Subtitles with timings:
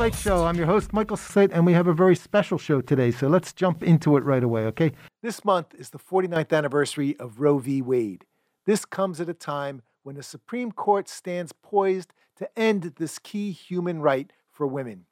[0.00, 0.46] Slate Show.
[0.46, 3.10] I'm your host, Michael Slate, and we have a very special show today.
[3.10, 4.92] So let's jump into it right away, okay?
[5.22, 7.82] This month is the 49th anniversary of Roe v.
[7.82, 8.24] Wade.
[8.64, 13.52] This comes at a time when the Supreme Court stands poised to end this key
[13.52, 15.04] human right for women.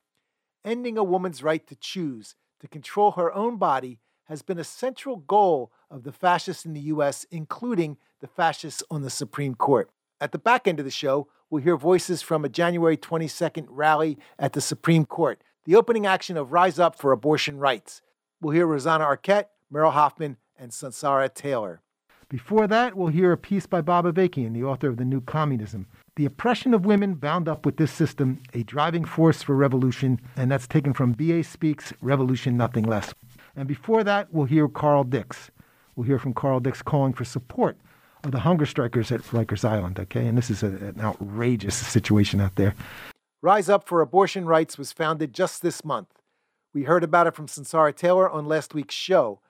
[0.64, 5.16] Ending a woman's right to choose, to control her own body, has been a central
[5.16, 9.90] goal of the fascists in the U.S., including the fascists on the Supreme Court.
[10.20, 14.18] At the back end of the show, we'll hear voices from a January 22nd rally
[14.36, 18.02] at the Supreme Court, the opening action of Rise Up for Abortion Rights.
[18.40, 21.82] We'll hear Rosanna Arquette, Merle Hoffman, and Sunsara Taylor.
[22.28, 25.86] Before that, we'll hear a piece by Bob Avakian, the author of The New Communism.
[26.16, 30.50] The oppression of women bound up with this system, a driving force for revolution, and
[30.50, 31.44] that's taken from B.A.
[31.44, 33.14] Speaks, Revolution Nothing Less.
[33.54, 35.52] And before that, we'll hear Carl Dix.
[35.94, 37.78] We'll hear from Carl Dix calling for support
[38.28, 40.26] of the hunger strikers at Rikers Island, okay?
[40.26, 42.74] And this is a, an outrageous situation out there.
[43.42, 46.20] Rise Up for Abortion Rights was founded just this month.
[46.72, 49.40] We heard about it from Sunsara Taylor on last week's show.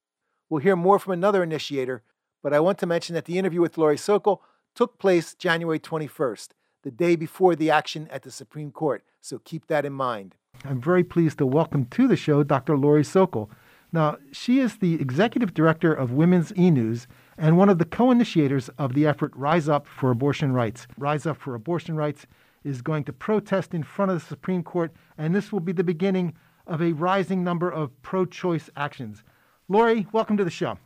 [0.48, 2.02] We'll hear more from another initiator,
[2.42, 4.42] but I want to mention that the interview with Lori Sokol
[4.74, 6.48] took place January 21st,
[6.84, 10.36] the day before the action at the Supreme Court, so keep that in mind.
[10.64, 12.76] I'm very pleased to welcome to the show Dr.
[12.76, 13.50] Lori Sokol.
[13.92, 17.06] Now, she is the executive director of Women's E News
[17.38, 20.86] and one of the co initiators of the effort Rise Up for Abortion Rights.
[20.98, 22.26] Rise Up for Abortion Rights
[22.64, 25.84] is going to protest in front of the Supreme Court, and this will be the
[25.84, 26.34] beginning
[26.66, 29.22] of a rising number of pro choice actions.
[29.68, 30.78] Lori, welcome to the show.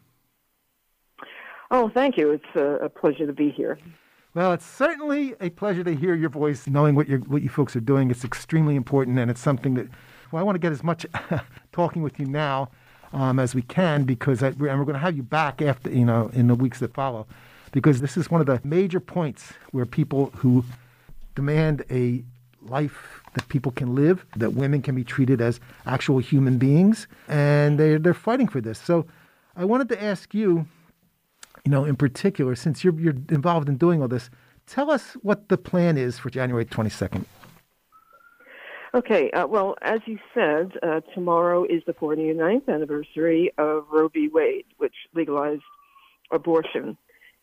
[1.71, 2.31] Oh, thank you.
[2.33, 3.79] It's a, a, pleasure to be here.
[4.35, 7.75] Well, it's certainly a pleasure to hear your voice, knowing what, you what you folks
[7.75, 8.11] are doing.
[8.11, 9.89] It's extremely important, and it's something that
[10.31, 11.07] well, I want to get as much
[11.73, 12.71] talking with you now
[13.13, 16.05] um, as we can because I, and we're going to have you back after you
[16.05, 17.27] know in the weeks that follow
[17.73, 20.65] because this is one of the major points where people who
[21.35, 22.23] demand a
[22.61, 27.79] life that people can live, that women can be treated as actual human beings, and
[27.79, 28.79] they're, they're fighting for this.
[28.79, 29.07] So
[29.57, 30.67] I wanted to ask you,
[31.65, 34.31] you know, in particular, since you're, you're involved in doing all this,
[34.67, 37.25] tell us what the plan is for January 22nd.
[38.95, 44.29] Okay, uh, well, as you said, uh, tomorrow is the 49th anniversary of Roe v.
[44.29, 45.63] Wade, which legalized
[46.31, 46.99] abortion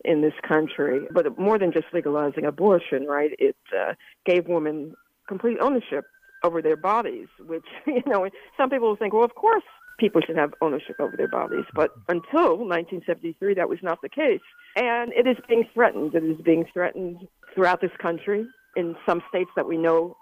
[0.05, 1.07] in this country.
[1.11, 3.31] But more than just legalizing abortion, right?
[3.39, 3.93] It uh,
[4.27, 4.93] gave women
[5.27, 6.05] complete ownership
[6.43, 9.63] over their bodies, which, you know, some people will think, well, of course
[9.97, 11.65] people should have ownership over their bodies.
[11.73, 14.39] But until 1973, that was not the case.
[14.75, 16.13] And it is being threatened.
[16.13, 18.45] It is being threatened throughout this country
[18.75, 20.15] in some states that we know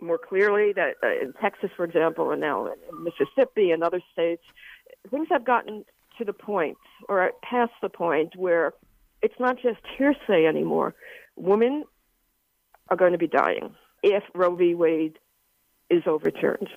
[0.00, 4.42] more clearly that uh, in Texas, for example, and now in Mississippi and other states,
[5.10, 5.84] things have gotten
[6.18, 6.78] to the point
[7.08, 8.72] or past the point where
[9.22, 10.94] it's not just hearsay anymore.
[11.36, 11.84] Women
[12.88, 14.74] are going to be dying if Roe v.
[14.74, 15.18] Wade
[15.90, 16.68] is overturned.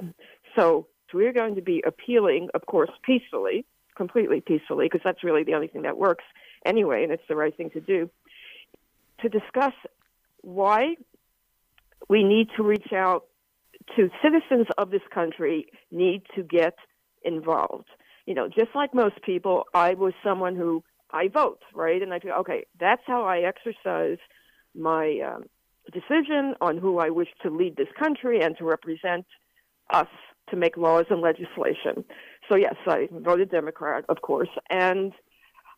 [0.55, 3.65] So we're going to be appealing, of course, peacefully,
[3.95, 6.23] completely peacefully, because that's really the only thing that works
[6.65, 8.09] anyway, and it's the right thing to do,
[9.21, 9.73] to discuss
[10.41, 10.95] why
[12.09, 13.23] we need to reach out
[13.95, 16.75] to citizens of this country need to get
[17.23, 17.88] involved.
[18.25, 22.01] You know, just like most people, I was someone who I vote, right?
[22.01, 24.17] And I feel, okay, that's how I exercise
[24.75, 25.44] my um,
[25.91, 29.25] decision on who I wish to lead this country and to represent
[29.91, 30.07] us
[30.50, 32.06] to make laws and legislation.
[32.50, 34.50] So, yes, I voted Democrat, of course.
[34.69, 35.12] And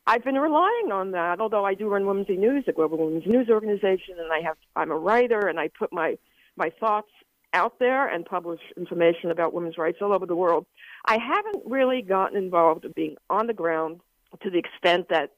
[0.05, 3.49] I've been relying on that, although I do run Women's News, a global women's news
[3.49, 6.17] organization, and I have I'm a writer and I put my
[6.57, 7.09] my thoughts
[7.53, 10.65] out there and publish information about women's rights all over the world.
[11.05, 14.01] I haven't really gotten involved in being on the ground
[14.41, 15.31] to the extent that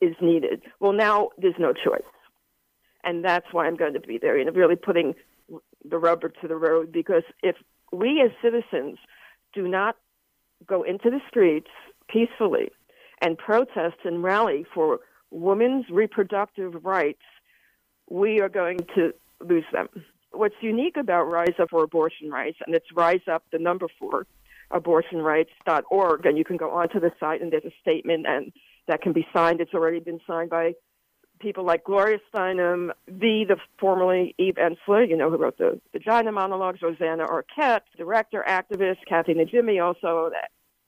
[0.00, 0.62] is needed.
[0.80, 2.02] Well, now there's no choice.
[3.04, 5.14] And that's why I'm going to be there, you know, really putting
[5.84, 7.56] the rubber to the road because if
[7.90, 8.98] we as citizens
[9.52, 9.96] do not
[10.66, 11.70] go into the streets
[12.08, 12.70] peacefully
[13.22, 17.22] and protest and rally for women's reproductive rights,
[18.10, 19.88] we are going to lose them.
[20.32, 24.26] What's unique about Rise Up for Abortion Rights, and it's Rise Up, the number four,
[24.72, 28.52] abortionrights.org, and you can go onto the site and there's a statement and
[28.88, 29.60] that can be signed.
[29.60, 30.72] It's already been signed by
[31.38, 36.32] people like Gloria Steinem, V, the formerly Eve Ensler, you know, who wrote the Vagina
[36.32, 40.30] Monologues, Rosanna Arquette, director, activist, Kathy Najimy, also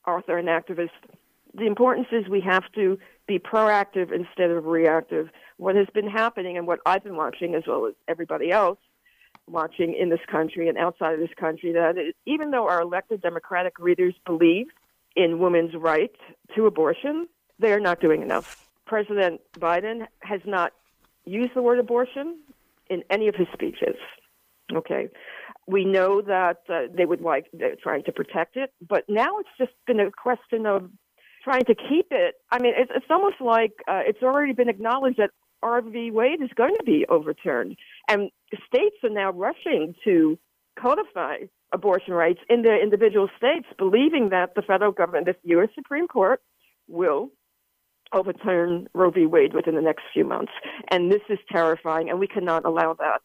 [0.06, 0.90] author and activist
[1.54, 5.28] the importance is we have to be proactive instead of reactive.
[5.56, 8.78] What has been happening and what I've been watching, as well as everybody else
[9.46, 13.22] watching in this country and outside of this country, that it, even though our elected
[13.22, 14.66] Democratic leaders believe
[15.16, 16.10] in women's right
[16.54, 17.28] to abortion,
[17.58, 18.68] they are not doing enough.
[18.86, 20.72] President Biden has not
[21.24, 22.38] used the word abortion
[22.90, 23.96] in any of his speeches.
[24.72, 25.08] Okay.
[25.66, 29.48] we know that uh, they would like, they're trying to protect it, but now it's
[29.58, 30.90] just been a question of
[31.44, 32.36] trying to keep it.
[32.50, 35.30] I mean, it's, it's almost like uh, it's already been acknowledged that
[35.62, 36.10] Roe v.
[36.10, 37.76] Wade is going to be overturned.
[38.08, 38.30] And
[38.66, 40.38] states are now rushing to
[40.80, 45.68] codify abortion rights in their individual states, believing that the federal government, the U.S.
[45.74, 46.40] Supreme Court,
[46.88, 47.30] will
[48.12, 49.26] overturn Roe v.
[49.26, 50.52] Wade within the next few months.
[50.90, 53.20] And this is terrifying, and we cannot allow that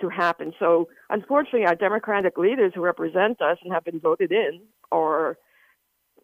[0.00, 0.52] to happen.
[0.58, 4.60] So, unfortunately, our Democratic leaders who represent us and have been voted in
[4.90, 5.38] are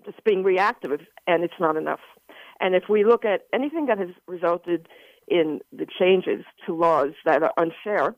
[0.05, 2.01] just being reactive, and it's not enough.
[2.61, 4.89] And if we look at anything that has resulted
[5.29, 8.15] in the changes to laws that are unfair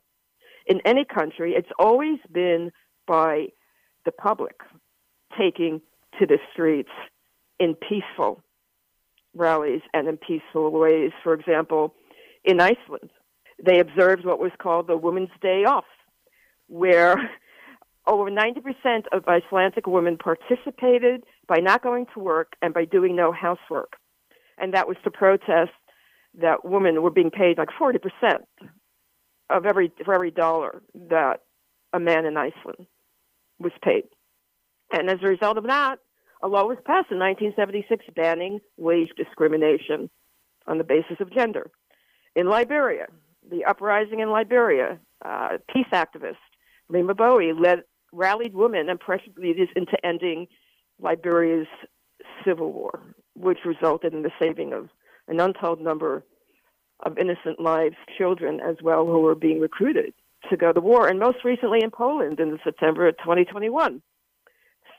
[0.65, 2.71] in any country, it's always been
[3.07, 3.47] by
[4.05, 4.61] the public
[5.37, 5.81] taking
[6.19, 6.89] to the streets
[7.59, 8.43] in peaceful
[9.35, 11.11] rallies and in peaceful ways.
[11.23, 11.95] For example,
[12.43, 13.09] in Iceland,
[13.63, 15.85] they observed what was called the Women's Day Off,
[16.67, 17.15] where
[18.07, 23.31] over 90% of Icelandic women participated by not going to work and by doing no
[23.31, 23.93] housework.
[24.57, 25.71] And that was to protest
[26.39, 27.99] that women were being paid like 40%
[29.49, 31.41] of every, for every dollar that
[31.91, 32.87] a man in Iceland
[33.59, 34.03] was paid.
[34.91, 35.97] And as a result of that,
[36.41, 40.09] a law was passed in 1976 banning wage discrimination
[40.67, 41.69] on the basis of gender.
[42.35, 43.07] In Liberia,
[43.49, 46.35] the uprising in Liberia, uh, peace activist
[46.91, 50.47] Leymah Gbowee led rallied women and pressured leaders into ending
[51.03, 51.67] Liberia's
[52.45, 53.01] civil war,
[53.35, 54.89] which resulted in the saving of
[55.27, 56.23] an untold number
[57.05, 60.13] of innocent lives, children as well, who were being recruited
[60.49, 61.07] to go to war.
[61.07, 64.01] And most recently in Poland in September of 2021,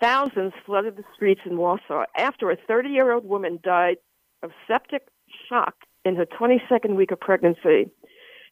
[0.01, 3.97] thousands flooded the streets in Warsaw after a 30 year old woman died
[4.43, 5.09] of septic
[5.49, 5.75] shock
[6.05, 7.91] in her 22nd week of pregnancy.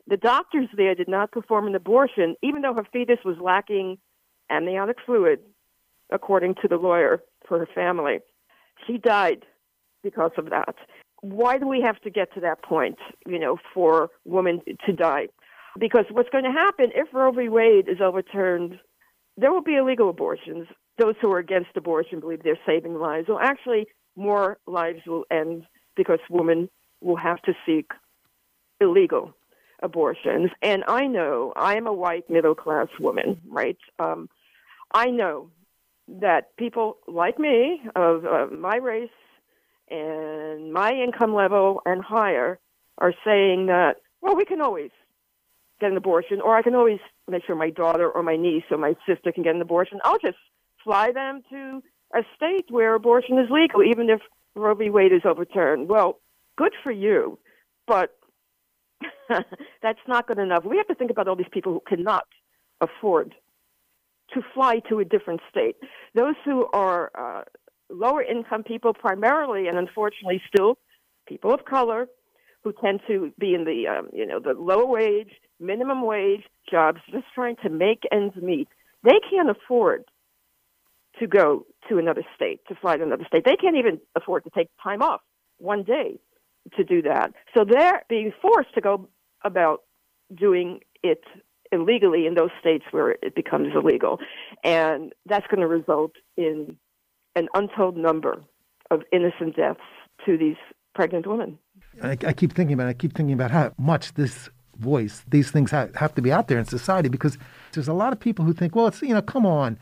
[0.07, 3.99] The doctors there did not perform an abortion, even though her fetus was lacking
[4.51, 5.41] amniotic fluid,
[6.11, 8.21] according to the lawyer for her family.
[8.87, 9.45] She died
[10.03, 10.75] because of that.
[11.21, 15.29] Why do we have to get to that point, you know, for women to die?
[15.79, 17.49] Because what's going to happen if Roe v.
[17.49, 18.79] Wade is overturned,
[19.37, 20.67] there will be illegal abortions.
[20.99, 23.29] Those who are against abortion believe they're saving lives.
[23.29, 23.87] Well, actually,
[24.17, 25.65] more lives will end
[25.97, 26.69] because women
[27.01, 27.93] will have to seek
[28.81, 29.33] illegal
[29.83, 30.51] abortions.
[30.61, 33.79] And I know I am a white middle class woman, right?
[33.99, 34.29] Um,
[34.93, 35.51] I know
[36.21, 39.11] that people like me of uh, my race
[39.91, 42.59] and my income level and higher
[42.99, 44.91] are saying that, well, we can always
[45.81, 48.79] get an abortion, or I can always make sure my daughter or my niece or
[48.79, 49.99] my sister can get an abortion.
[50.05, 50.39] I'll just
[50.85, 51.83] fly them to
[52.15, 54.21] a state where abortion is legal, even if
[54.55, 54.91] Roe v.
[54.91, 55.89] Wade is overturned.
[55.89, 56.21] Well,
[56.57, 57.39] good for you,
[57.87, 58.11] but
[59.83, 60.65] that's not good enough.
[60.65, 62.27] We have to think about all these people who cannot
[62.81, 63.35] afford
[64.35, 65.77] to fly to a different state.
[66.15, 67.43] Those who are uh,
[67.91, 70.79] lower income people, primarily, and unfortunately still
[71.27, 72.09] people of color,
[72.65, 77.01] who tend to be in the um, you know the low wage, minimum wage jobs,
[77.11, 78.69] just trying to make ends meet.
[79.03, 80.05] They can't afford
[81.19, 83.45] to go to another state, to fly to another state.
[83.45, 85.21] They can't even afford to take time off
[85.59, 86.19] one day
[86.77, 87.33] to do that.
[87.55, 89.09] So they're being forced to go
[89.45, 89.83] about
[90.35, 91.23] doing it
[91.73, 94.21] illegally in those states where it becomes illegal.
[94.63, 96.77] And that's going to result in
[97.35, 98.43] an untold number
[98.91, 99.81] of innocent deaths
[100.27, 100.57] to these
[100.95, 101.59] pregnant women.
[102.03, 102.91] I, I keep thinking about it.
[102.91, 106.59] I keep thinking about how much this voice, these things have, to be out there
[106.59, 107.39] in society because
[107.73, 109.79] there's a lot of people who think, well, it's, you know, come on.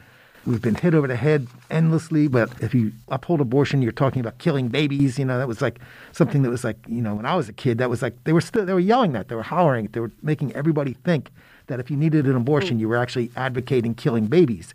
[0.46, 4.38] We've been hit over the head endlessly, but if you uphold abortion, you're talking about
[4.38, 5.18] killing babies.
[5.18, 5.80] You know, that was like
[6.12, 8.32] something that was like, you know, when I was a kid, that was like they
[8.32, 11.30] were still they were yelling that, they were hollering, they were making everybody think
[11.70, 12.80] that if you needed an abortion, mm.
[12.80, 14.74] you were actually advocating killing babies.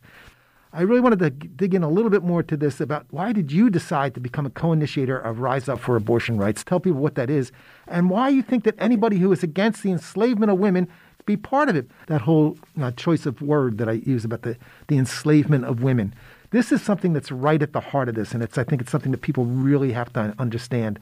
[0.73, 3.51] I really wanted to dig in a little bit more to this about why did
[3.51, 6.65] you decide to become a co-initiator of Rise Up for Abortion Rights?
[6.65, 7.51] Tell people what that is
[7.87, 10.89] and why you think that anybody who is against the enslavement of women
[11.25, 11.89] be part of it.
[12.07, 16.13] That whole uh, choice of word that I use about the, the enslavement of women.
[16.51, 18.91] This is something that's right at the heart of this, and it's I think it's
[18.91, 20.99] something that people really have to understand.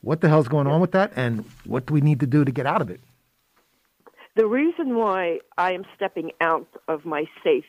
[0.00, 2.50] What the hell's going on with that, and what do we need to do to
[2.50, 3.00] get out of it?
[4.36, 7.64] The reason why I am stepping out of my safe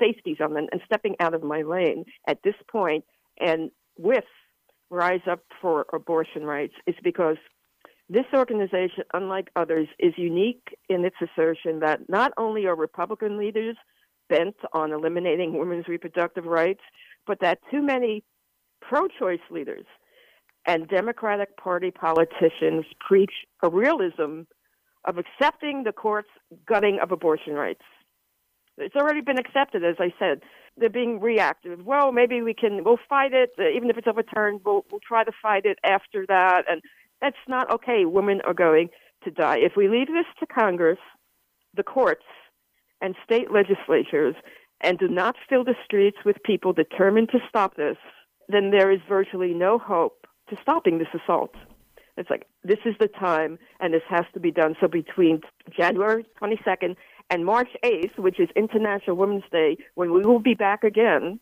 [0.00, 3.04] safety zone and, stepping out of my lane at this point
[3.40, 4.24] and with
[4.90, 7.36] Rise Up for Abortion Rights is because
[8.08, 13.76] this organization, unlike others, is unique in its assertion that not only are Republican leaders
[14.30, 16.80] bent on eliminating women's reproductive rights,
[17.26, 18.24] but that too many
[18.80, 19.84] pro choice leaders
[20.64, 24.42] and Democratic Party politicians preach a realism
[25.04, 26.28] of accepting the court's
[26.66, 27.82] gutting of abortion rights.
[28.76, 30.42] It's already been accepted, as I said.
[30.76, 31.84] They're being reactive.
[31.84, 35.24] Well, maybe we can, we'll fight it, uh, even if it's overturned, we'll, we'll try
[35.24, 36.64] to fight it after that.
[36.70, 36.82] And
[37.20, 38.04] that's not okay.
[38.04, 38.90] Women are going
[39.24, 39.58] to die.
[39.58, 40.98] If we leave this to Congress,
[41.74, 42.24] the courts,
[43.00, 44.34] and state legislatures,
[44.80, 47.96] and do not fill the streets with people determined to stop this,
[48.48, 51.54] then there is virtually no hope to stopping this assault.
[52.18, 54.74] It's like, this is the time, and this has to be done.
[54.80, 55.40] So between
[55.74, 56.96] January 22nd
[57.30, 61.38] and March 8th, which is International Women's Day, when we will be back again,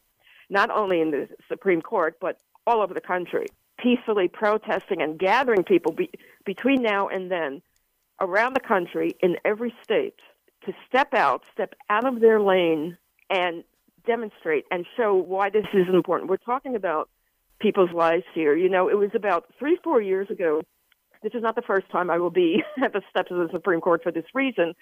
[0.50, 3.46] not only in the Supreme Court, but all over the country,
[3.78, 6.10] peacefully protesting and gathering people be,
[6.44, 7.62] between now and then
[8.20, 10.20] around the country in every state
[10.64, 12.98] to step out, step out of their lane
[13.30, 13.64] and
[14.06, 16.30] demonstrate and show why this is important.
[16.30, 17.08] We're talking about
[17.60, 18.56] people's lives here.
[18.56, 20.62] You know, it was about three, four years ago.
[21.22, 23.80] This is not the first time I will be at the steps of the Supreme
[23.80, 24.74] Court for this reason,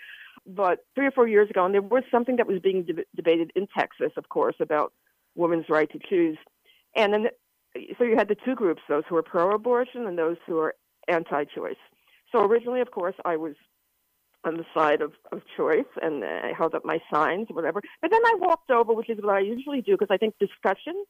[0.46, 3.52] but three or four years ago, and there was something that was being de- debated
[3.54, 4.92] in Texas, of course, about
[5.34, 6.38] women's right to choose.
[6.94, 7.26] And then,
[7.98, 10.74] so you had the two groups, those who are pro-abortion and those who are
[11.08, 11.76] anti-choice.
[12.30, 13.54] So originally, of course, I was
[14.44, 17.80] on the side of, of choice and I held up my signs, whatever.
[18.02, 21.04] But then I walked over, which is what I usually do, because I think discussion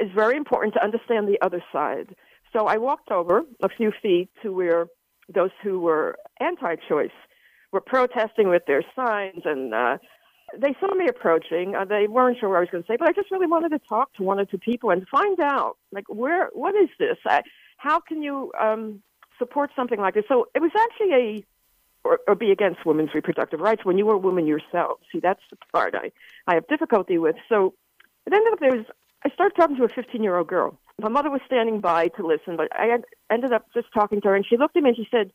[0.00, 2.14] is very important to understand the other side.
[2.52, 4.86] So I walked over a few feet to where
[5.32, 7.10] those who were anti choice
[7.72, 9.98] were protesting with their signs and uh,
[10.56, 11.74] they saw me approaching.
[11.74, 13.70] Uh, they weren't sure what I was going to say, but I just really wanted
[13.70, 17.18] to talk to one or two people and find out, like, where, what is this?
[17.26, 17.42] I,
[17.76, 19.02] how can you um,
[19.38, 20.24] support something like this?
[20.26, 21.44] So it was actually a
[22.04, 25.00] or, or be against women's reproductive rights when you were a woman yourself.
[25.12, 26.12] See, that's the part I,
[26.46, 27.36] I have difficulty with.
[27.48, 27.74] So
[28.26, 28.86] it ended up there was
[29.24, 30.78] I started talking to a 15 year old girl.
[31.00, 32.98] My mother was standing by to listen, but I
[33.30, 35.30] ended up just talking to her, and she looked at me and she said,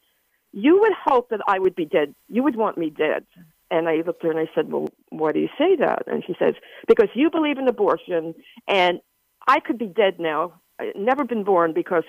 [0.52, 2.14] "You would hope that I would be dead.
[2.28, 3.26] You would want me dead."
[3.72, 6.24] And I looked at her and I said, "Well, why do you say that?" And
[6.26, 6.56] she says,
[6.88, 8.36] "Because you believe in abortion,
[8.68, 9.00] and
[9.48, 12.06] I could be dead now, I never been born because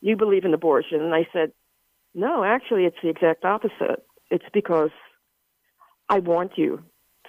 [0.00, 1.52] you believe in abortion." And I said,
[2.14, 4.04] no, actually, it's the exact opposite.
[4.30, 4.90] It's because
[6.08, 6.82] I want you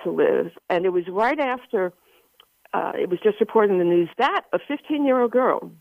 [0.04, 0.52] to live.
[0.70, 1.94] And it was right after
[2.74, 5.72] uh, it was just reported in the news that a 15 year old girl,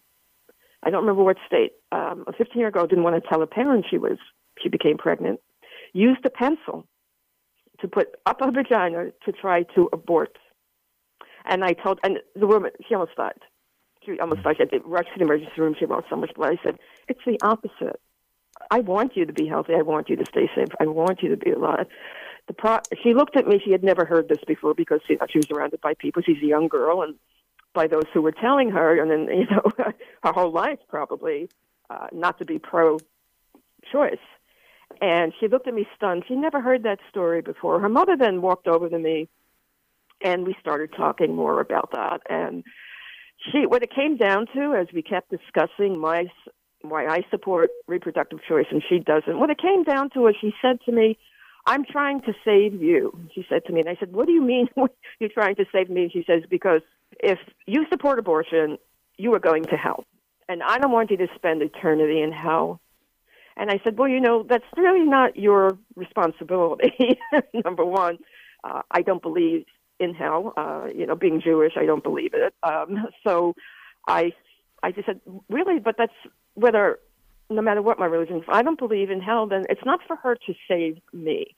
[0.83, 3.41] I don't remember what state, um, a 15 year old girl didn't want to tell
[3.41, 4.19] her parents she was
[4.63, 5.41] she became pregnant,
[5.93, 6.87] used a pencil
[7.81, 10.37] to put up her vagina to try to abort.
[11.45, 13.41] And I told, and the woman, she almost died.
[14.05, 14.57] She almost died.
[14.57, 15.75] She had to rush to the emergency room.
[15.79, 16.53] She lost so much blood.
[16.53, 18.01] I said, it's the opposite.
[18.71, 19.75] I want you to be healthy.
[19.75, 20.69] I want you to stay safe.
[20.79, 21.87] I want you to be alive.
[22.49, 23.61] The pro- she looked at me.
[23.65, 26.23] She had never heard this before because she, she was surrounded by people.
[26.23, 27.15] She's a young girl, and
[27.75, 29.71] by those who were telling her, and then you know
[30.23, 31.49] her whole life probably
[31.91, 34.17] uh, not to be pro-choice.
[35.01, 36.25] And she looked at me stunned.
[36.29, 37.81] She never heard that story before.
[37.81, 39.29] Her mother then walked over to me,
[40.21, 42.21] and we started talking more about that.
[42.29, 42.65] And
[43.51, 46.27] she, what it came down to, as we kept discussing my
[46.83, 49.39] why I support reproductive choice and she doesn't.
[49.39, 51.17] what it came down to it, she said to me,
[51.67, 53.17] I'm trying to save you.
[53.35, 54.69] She said to me, and I said, What do you mean
[55.21, 56.11] you're trying to save me?
[56.13, 56.83] she says, Because
[57.21, 58.79] if you support abortion,
[59.17, 60.05] you are going to hell.
[60.49, 62.81] And I don't want you to spend eternity in hell.
[63.57, 67.19] And I said, Well, you know, that's really not your responsibility.
[67.65, 68.19] Number one,
[68.65, 69.65] uh, I don't believe
[70.01, 70.53] in hell.
[70.57, 72.55] Uh, you know, being Jewish, I don't believe it.
[72.63, 73.55] Um, so
[74.09, 74.33] I
[74.83, 75.79] I just said, Really?
[75.79, 76.13] But that's
[76.55, 76.99] whether
[77.53, 80.17] no matter what my religion, if I don't believe in hell, then it's not for
[80.17, 81.55] her to save me,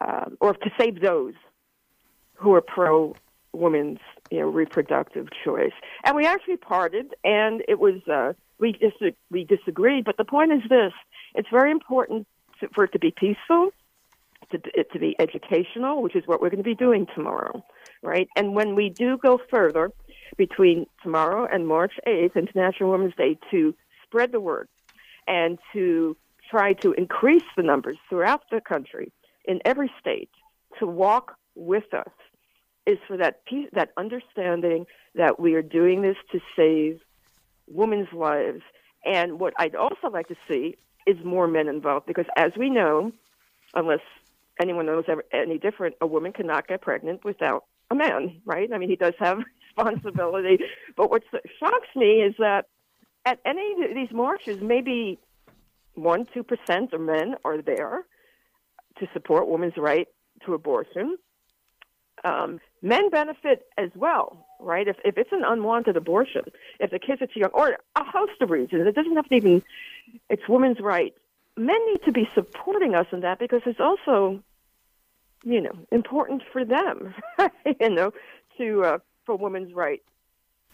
[0.00, 1.34] um, or to save those
[2.34, 3.14] who are pro
[3.52, 4.00] women's
[4.30, 5.72] you know reproductive choice.
[6.04, 10.04] And we actually parted, and it was uh, we dis- we disagreed.
[10.04, 10.92] But the point is this:
[11.34, 12.26] it's very important
[12.60, 13.70] to, for it to be peaceful,
[14.50, 17.64] to it to be educational, which is what we're going to be doing tomorrow,
[18.02, 18.28] right?
[18.36, 19.90] And when we do go further
[20.36, 24.68] between tomorrow and March 8th, International Women's Day, to spread the word
[25.26, 26.16] and to
[26.50, 29.12] try to increase the numbers throughout the country
[29.44, 30.30] in every state
[30.78, 32.10] to walk with us
[32.86, 37.00] is for that peace, that understanding that we are doing this to save
[37.66, 38.62] women's lives.
[39.04, 40.76] And what I'd also like to see
[41.06, 43.12] is more men involved because, as we know,
[43.74, 44.00] unless
[44.60, 48.70] anyone knows any different, a woman cannot get pregnant without a man, right?
[48.72, 49.38] I mean, he does have
[49.76, 50.58] responsibility.
[50.96, 51.22] but what
[51.58, 52.66] shocks me is that
[53.24, 55.18] at any of these marches, maybe
[55.94, 58.04] one, two percent of men are there
[58.98, 60.08] to support women's right
[60.44, 61.16] to abortion.
[62.24, 64.86] Um, men benefit as well, right?
[64.88, 66.42] If if it's an unwanted abortion,
[66.80, 69.34] if the kids are too young, or a host of reasons, it doesn't have to
[69.34, 69.62] even.
[70.28, 71.14] It's women's right.
[71.56, 74.42] Men need to be supporting us in that because it's also
[75.44, 77.14] you know, important for them,
[77.80, 78.12] you know,
[78.58, 80.02] to uh, for women's right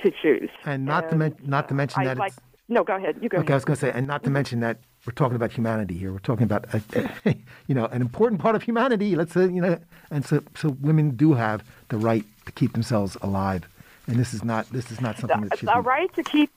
[0.03, 0.51] to choose.
[0.65, 2.35] And not and, to men- not to mention that like,
[2.69, 3.17] no, go ahead.
[3.21, 3.39] You go.
[3.39, 3.51] Okay, ahead.
[3.51, 6.13] I was going to say, and not to mention that we're talking about humanity here.
[6.13, 9.17] We're talking about, uh, a, a, you know, an important part of humanity.
[9.17, 9.79] Let's say, you know,
[10.11, 13.69] and so so women do have the right to keep themselves alive,
[14.07, 15.89] and this is not this is not something the, that should our be...
[15.89, 16.51] right to keep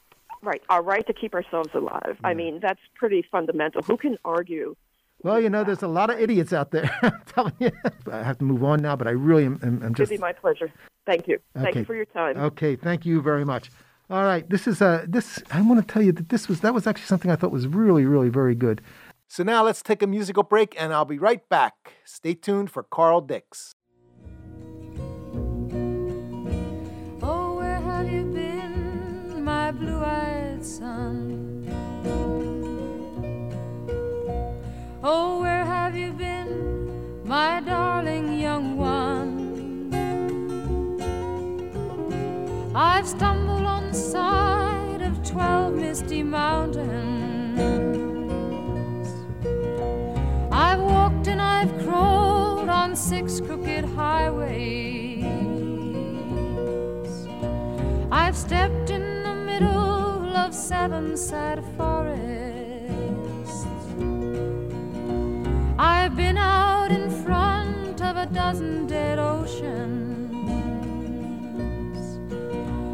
[0.43, 2.17] right our right to keep ourselves alive.
[2.21, 2.27] Yeah.
[2.27, 3.81] I mean, that's pretty fundamental.
[3.81, 4.75] Who can argue?
[5.23, 6.93] Well, you know, there's a lot of idiots out there.
[7.01, 7.71] I'm telling you.
[8.11, 10.11] I have to move on now, but I really am, am, am just.
[10.11, 10.71] It'd be my pleasure.
[11.05, 11.39] Thank you.
[11.55, 11.63] Okay.
[11.63, 12.37] Thank you for your time.
[12.37, 13.71] Okay, thank you very much.
[14.09, 15.41] All right, this is uh, this.
[15.49, 17.67] I want to tell you that this was that was actually something I thought was
[17.67, 18.81] really, really very good.
[19.27, 21.93] So now let's take a musical break, and I'll be right back.
[22.03, 23.75] Stay tuned for Carl Dix.
[27.21, 31.52] Oh, where have you been, my blue-eyed son?
[35.05, 39.91] Oh, where have you been, my darling young one?
[42.73, 47.59] I've stumbled on the side of twelve misty mountains.
[50.53, 55.25] I've walked and I've crawled on six crooked highways.
[58.09, 62.42] I've stepped in the middle of seven sad forests.
[68.23, 70.31] A dozen dead oceans.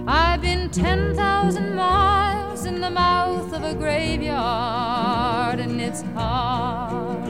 [0.07, 7.29] I've been 10,000 miles in the mouth of a graveyard, and it's hard,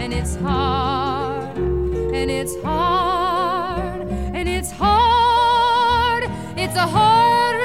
[0.00, 4.08] and it's hard, and it's hard,
[4.38, 6.24] and it's hard.
[6.56, 7.56] It's a hard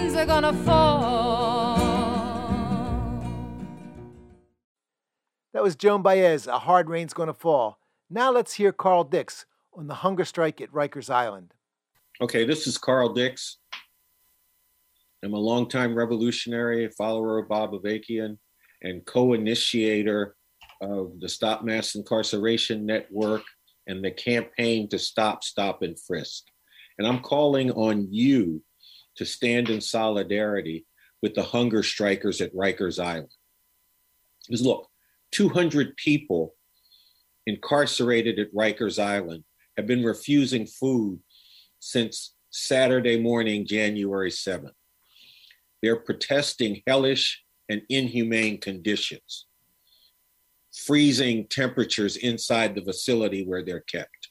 [0.00, 1.19] rains are gonna fall.
[5.52, 7.80] That was Joan Baez, A Hard Rain's Gonna Fall.
[8.08, 11.54] Now let's hear Carl Dix on the hunger strike at Rikers Island.
[12.20, 13.56] Okay, this is Carl Dix.
[15.24, 18.38] I'm a longtime revolutionary, follower of Bob Avakian,
[18.82, 20.36] and co initiator
[20.80, 23.42] of the Stop Mass Incarceration Network
[23.86, 26.44] and the campaign to stop, stop, and frisk.
[26.98, 28.62] And I'm calling on you
[29.16, 30.86] to stand in solidarity
[31.22, 33.34] with the hunger strikers at Rikers Island.
[34.46, 34.89] Because look,
[35.32, 36.54] 200 people
[37.46, 39.44] incarcerated at Rikers Island
[39.76, 41.20] have been refusing food
[41.78, 44.72] since Saturday morning, January 7th.
[45.82, 49.46] They're protesting hellish and inhumane conditions,
[50.84, 54.30] freezing temperatures inside the facility where they're kept,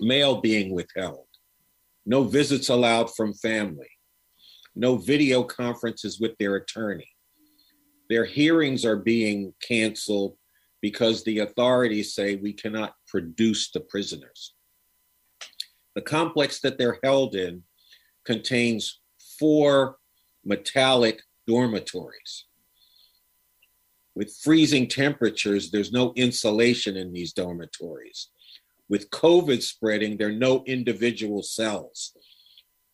[0.00, 1.26] mail being withheld,
[2.04, 3.88] no visits allowed from family,
[4.74, 7.13] no video conferences with their attorney.
[8.08, 10.36] Their hearings are being canceled
[10.80, 14.54] because the authorities say we cannot produce the prisoners.
[15.94, 17.62] The complex that they're held in
[18.24, 19.00] contains
[19.38, 19.96] four
[20.44, 22.46] metallic dormitories.
[24.14, 28.28] With freezing temperatures, there's no insulation in these dormitories.
[28.88, 32.12] With COVID spreading, there are no individual cells,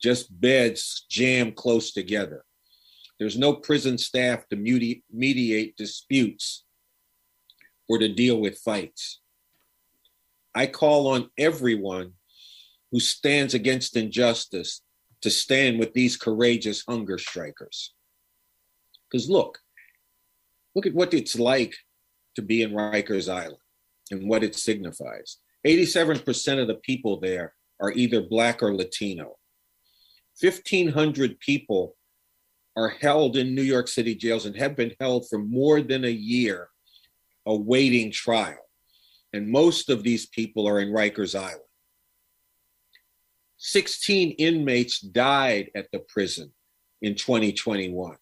[0.00, 2.44] just beds jammed close together.
[3.20, 6.64] There's no prison staff to mediate disputes
[7.86, 9.20] or to deal with fights.
[10.54, 12.14] I call on everyone
[12.90, 14.80] who stands against injustice
[15.20, 17.92] to stand with these courageous hunger strikers.
[19.10, 19.58] Because look,
[20.74, 21.74] look at what it's like
[22.36, 23.58] to be in Rikers Island
[24.10, 25.36] and what it signifies.
[25.66, 29.36] 87% of the people there are either Black or Latino.
[30.40, 31.96] 1,500 people
[32.76, 36.10] are held in New York City jails and have been held for more than a
[36.10, 36.68] year
[37.46, 38.58] awaiting trial.
[39.32, 41.60] And most of these people are in Rikers Island.
[43.58, 46.52] 16 inmates died at the prison
[47.02, 48.16] in 2021.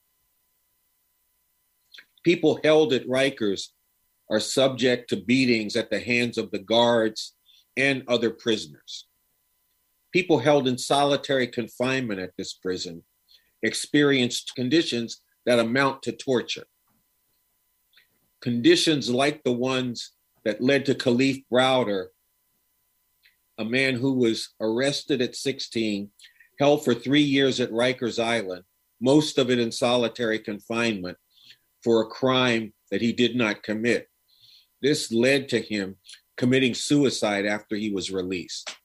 [2.24, 3.68] People held at Rikers
[4.30, 7.34] are subject to beatings at the hands of the guards
[7.76, 9.06] and other prisoners.
[10.12, 13.04] People held in solitary confinement at this prison
[13.62, 16.64] experienced conditions that amount to torture
[18.40, 20.12] conditions like the ones
[20.44, 22.06] that led to Kalief Browder,
[23.58, 26.10] a man who was arrested at 16,
[26.58, 28.64] held for three years at Rikers Island,
[29.00, 31.16] most of it in solitary confinement
[31.82, 34.08] for a crime that he did not commit.
[34.82, 35.96] This led to him
[36.36, 38.76] committing suicide after he was released.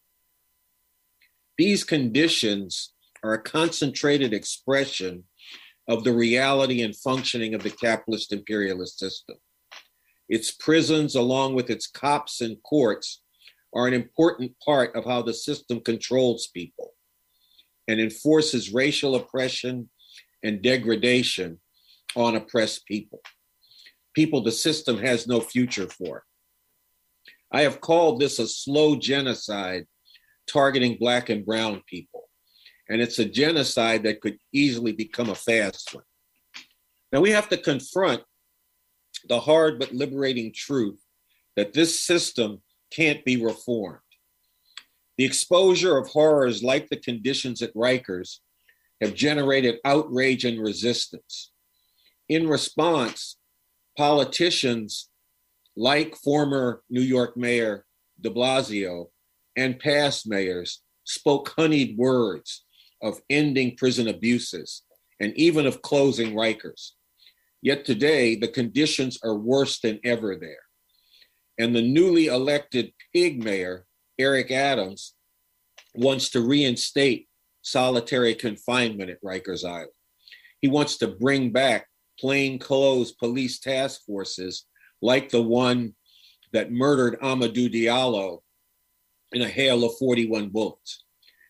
[1.57, 2.92] These conditions
[3.23, 5.23] are a concentrated expression
[5.87, 9.37] of the reality and functioning of the capitalist imperialist system.
[10.29, 13.21] Its prisons, along with its cops and courts,
[13.73, 16.91] are an important part of how the system controls people
[17.87, 19.89] and enforces racial oppression
[20.43, 21.59] and degradation
[22.15, 23.19] on oppressed people.
[24.13, 26.23] People the system has no future for.
[27.51, 29.85] I have called this a slow genocide
[30.47, 32.22] targeting Black and Brown people.
[32.89, 36.03] And it's a genocide that could easily become a fast one.
[37.11, 38.23] Now we have to confront
[39.27, 40.99] the hard but liberating truth
[41.55, 43.99] that this system can't be reformed.
[45.17, 48.39] The exposure of horrors like the conditions at Rikers
[49.01, 51.51] have generated outrage and resistance.
[52.29, 53.37] In response,
[53.95, 55.09] politicians
[55.75, 57.85] like former New York Mayor
[58.19, 59.07] de Blasio
[59.55, 62.65] and past mayors spoke honeyed words
[63.03, 64.83] of ending prison abuses
[65.19, 66.91] and even of closing Rikers.
[67.61, 70.63] Yet today, the conditions are worse than ever there.
[71.59, 73.85] And the newly elected pig mayor,
[74.17, 75.13] Eric Adams,
[75.95, 77.27] wants to reinstate
[77.61, 79.91] solitary confinement at Rikers Island.
[80.61, 81.87] He wants to bring back
[82.19, 84.65] plainclothes police task forces
[85.01, 85.93] like the one
[86.53, 88.39] that murdered Amadou Diallo
[89.31, 91.02] in a hail of 41 bullets.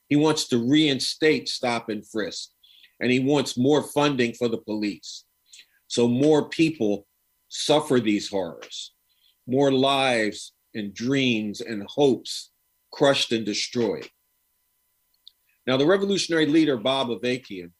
[0.09, 2.49] He wants to reinstate stop and frisk,
[2.99, 5.25] and he wants more funding for the police.
[5.87, 7.05] So more people
[7.49, 8.93] suffer these horrors,
[9.47, 12.51] more lives and dreams and hopes
[12.91, 14.07] crushed and destroyed.
[15.65, 17.71] Now, the revolutionary leader, Bob Avakian,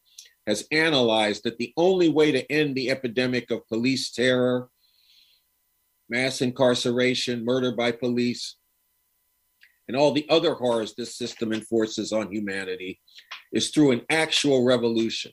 [0.48, 4.70] has analyzed that the only way to end the epidemic of police terror,
[6.10, 8.58] mass incarceration, murder by police,
[9.88, 13.00] and all the other horrors this system enforces on humanity
[13.52, 15.32] is through an actual revolution.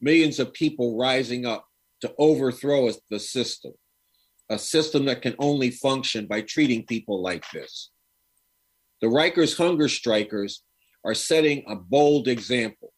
[0.00, 1.66] Millions of people rising up
[2.00, 3.72] to overthrow the system,
[4.48, 7.90] a system that can only function by treating people like this.
[9.00, 10.62] The Rikers hunger strikers
[11.04, 12.92] are setting a bold example.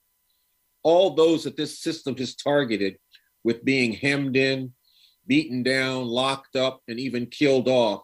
[0.82, 2.96] All those that this system has targeted
[3.44, 4.72] with being hemmed in,
[5.26, 8.02] beaten down, locked up, and even killed off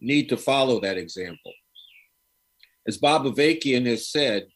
[0.00, 1.52] need to follow that example.
[2.86, 4.46] As Bob Avakian has said,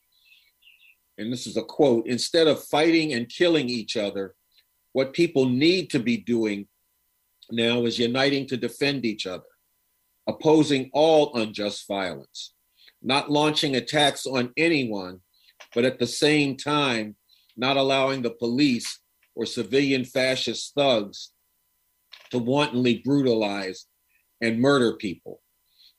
[1.19, 4.35] and this is a quote instead of fighting and killing each other,
[4.93, 6.67] what people need to be doing
[7.51, 9.45] now is uniting to defend each other,
[10.27, 12.55] opposing all unjust violence,
[13.03, 15.21] not launching attacks on anyone,
[15.75, 17.17] but at the same time,
[17.57, 19.01] not allowing the police
[19.35, 21.33] or civilian fascist thugs
[22.31, 23.87] to wantonly brutalize
[24.41, 25.41] and murder people.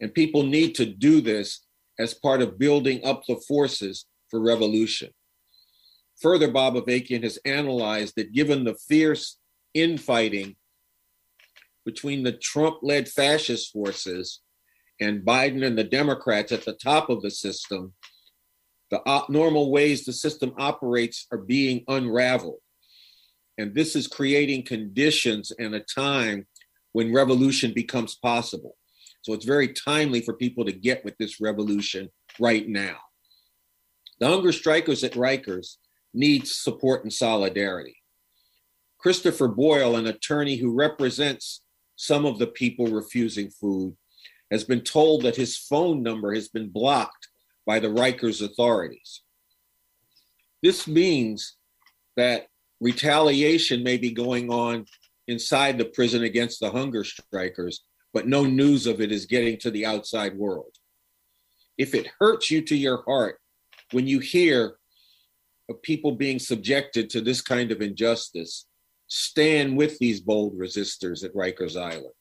[0.02, 1.64] And people need to do this
[2.00, 5.10] as part of building up the forces for revolution.
[6.22, 9.38] Further, Bob Avakian has analyzed that given the fierce
[9.74, 10.56] infighting
[11.86, 14.42] between the Trump led fascist forces
[15.00, 17.94] and Biden and the Democrats at the top of the system,
[18.92, 22.60] the normal ways the system operates are being unraveled.
[23.58, 26.48] And this is creating conditions and a time
[26.92, 28.78] when revolution becomes possible.
[29.26, 32.10] So it's very timely for people to get with this revolution
[32.40, 32.98] right now.
[34.20, 35.78] The hunger strikers at Rikers
[36.14, 37.96] need support and solidarity.
[39.00, 41.62] Christopher Boyle, an attorney who represents
[41.96, 43.98] some of the people refusing food,
[44.52, 47.28] has been told that his phone number has been blocked
[47.66, 49.24] by the Rikers authorities.
[50.62, 51.56] This means
[52.16, 52.46] that
[52.80, 54.86] retaliation may be going on
[55.28, 57.82] inside the prison against the hunger strikers,
[58.15, 60.73] but no news of it is getting to the outside world.
[61.78, 63.39] If it hurts you to your heart
[63.91, 64.78] when you hear
[65.69, 68.67] of people being subjected to this kind of injustice,
[69.08, 72.13] stand with these bold resistors at Rikers Island.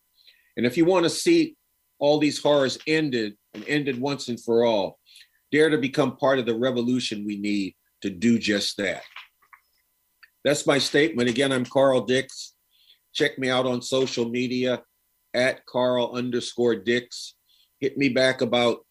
[0.56, 1.54] And if you want to see
[2.00, 4.98] all these horrors ended and ended once and for all,
[5.52, 9.04] dare to become part of the revolution we need to do just that.
[10.42, 11.30] That's my statement.
[11.30, 12.54] Again, I'm Carl Dix.
[13.12, 14.82] Check me out on social media
[15.34, 17.34] at Carl underscore Dix.
[17.80, 18.86] Hit me back about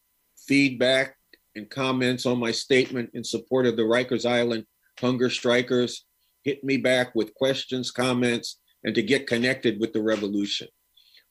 [0.48, 1.16] feedback
[1.56, 4.66] and comments on my statement in support of the Rikers Island
[5.00, 6.06] hunger strikers.
[6.44, 10.68] Hit me back with questions, comments, and to get connected with the revolution.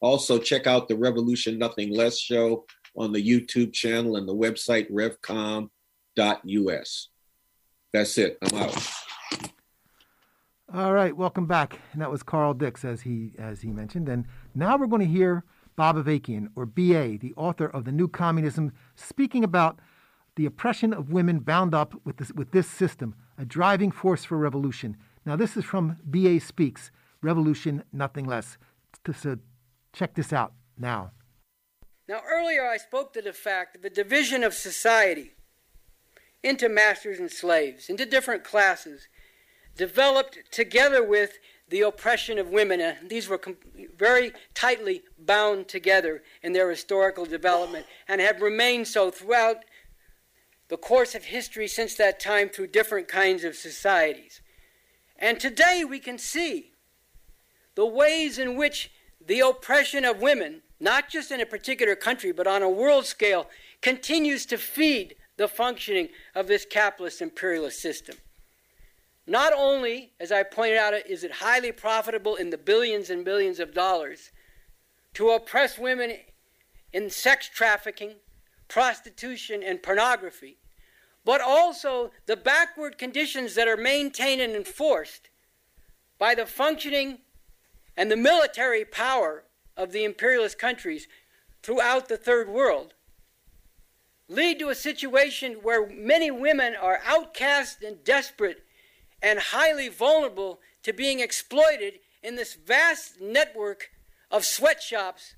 [0.00, 2.64] Also, check out the Revolution Nothing Less show
[2.96, 5.68] on the YouTube channel and the website revcom.us.
[7.92, 8.38] That's it.
[8.42, 8.88] I'm out.
[10.74, 11.78] All right, welcome back.
[11.92, 14.08] And that was Carl Dix, as he as he mentioned.
[14.08, 15.44] And now we're going to hear
[15.76, 19.78] Bob Avakian, or BA, the author of The New Communism, speaking about
[20.36, 24.36] the oppression of women bound up with this, with this system, a driving force for
[24.36, 24.96] revolution.
[25.24, 26.90] Now, this is from BA Speaks,
[27.22, 28.58] Revolution, Nothing Less.
[29.14, 29.38] So
[29.92, 31.12] Check this out now.
[32.08, 35.32] Now, earlier I spoke to the fact of the division of society
[36.42, 39.08] into masters and slaves, into different classes,
[39.76, 41.38] developed together with
[41.72, 42.80] the oppression of women.
[42.80, 43.56] And these were com-
[43.98, 49.56] very tightly bound together in their historical development and have remained so throughout
[50.68, 54.42] the course of history since that time through different kinds of societies.
[55.18, 56.72] And today we can see
[57.74, 58.90] the ways in which
[59.24, 63.48] the oppression of women, not just in a particular country, but on a world scale,
[63.80, 68.16] continues to feed the functioning of this capitalist imperialist system.
[69.26, 73.60] Not only, as I pointed out, is it highly profitable in the billions and billions
[73.60, 74.32] of dollars
[75.14, 76.16] to oppress women
[76.92, 78.16] in sex trafficking,
[78.68, 80.58] prostitution, and pornography,
[81.24, 85.30] but also the backward conditions that are maintained and enforced
[86.18, 87.18] by the functioning
[87.96, 89.44] and the military power
[89.76, 91.06] of the imperialist countries
[91.62, 92.94] throughout the third world
[94.28, 98.61] lead to a situation where many women are outcast and desperate
[99.22, 103.90] and highly vulnerable to being exploited in this vast network
[104.30, 105.34] of sweatshops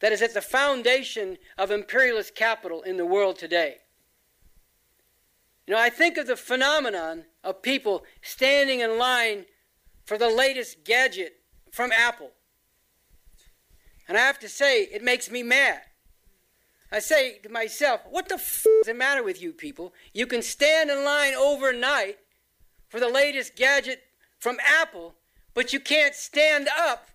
[0.00, 3.76] that is at the foundation of imperialist capital in the world today.
[5.66, 9.44] You know, I think of the phenomenon of people standing in line
[10.04, 11.34] for the latest gadget
[11.70, 12.30] from Apple.
[14.08, 15.82] And I have to say, it makes me mad.
[16.90, 19.94] I say to myself, what the f is the matter with you people?
[20.12, 22.18] You can stand in line overnight
[22.90, 24.02] for the latest gadget
[24.38, 25.14] from Apple,
[25.54, 27.08] but you can't stand up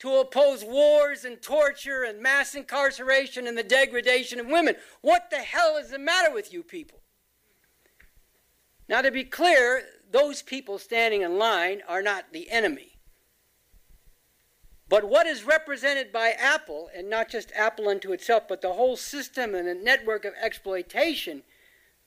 [0.00, 4.74] to oppose wars and torture and mass incarceration and the degradation of women.
[5.02, 7.00] What the hell is the matter with you people?
[8.88, 12.98] Now, to be clear, those people standing in line are not the enemy.
[14.88, 18.96] But what is represented by Apple, and not just Apple unto itself, but the whole
[18.96, 21.42] system and the network of exploitation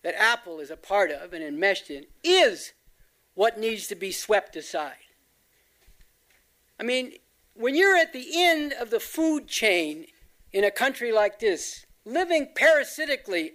[0.01, 2.73] that Apple is a part of and enmeshed in, is
[3.33, 4.95] what needs to be swept aside.
[6.79, 7.13] I mean,
[7.53, 10.05] when you're at the end of the food chain
[10.51, 13.53] in a country like this, living parasitically,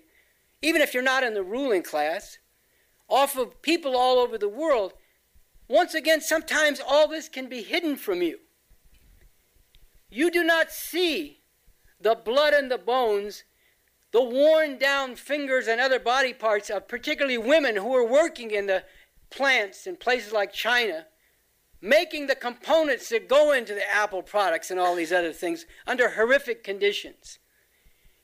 [0.62, 2.39] even if you're not in the ruling class,
[3.09, 4.93] off of people all over the world,
[5.69, 8.39] once again, sometimes all this can be hidden from you.
[10.09, 11.41] You do not see
[12.01, 13.45] the blood and the bones,
[14.12, 18.67] the worn down fingers and other body parts of particularly women who are working in
[18.67, 18.85] the
[19.31, 21.07] plants in places like China,
[21.81, 26.11] making the components that go into the Apple products and all these other things under
[26.11, 27.39] horrific conditions.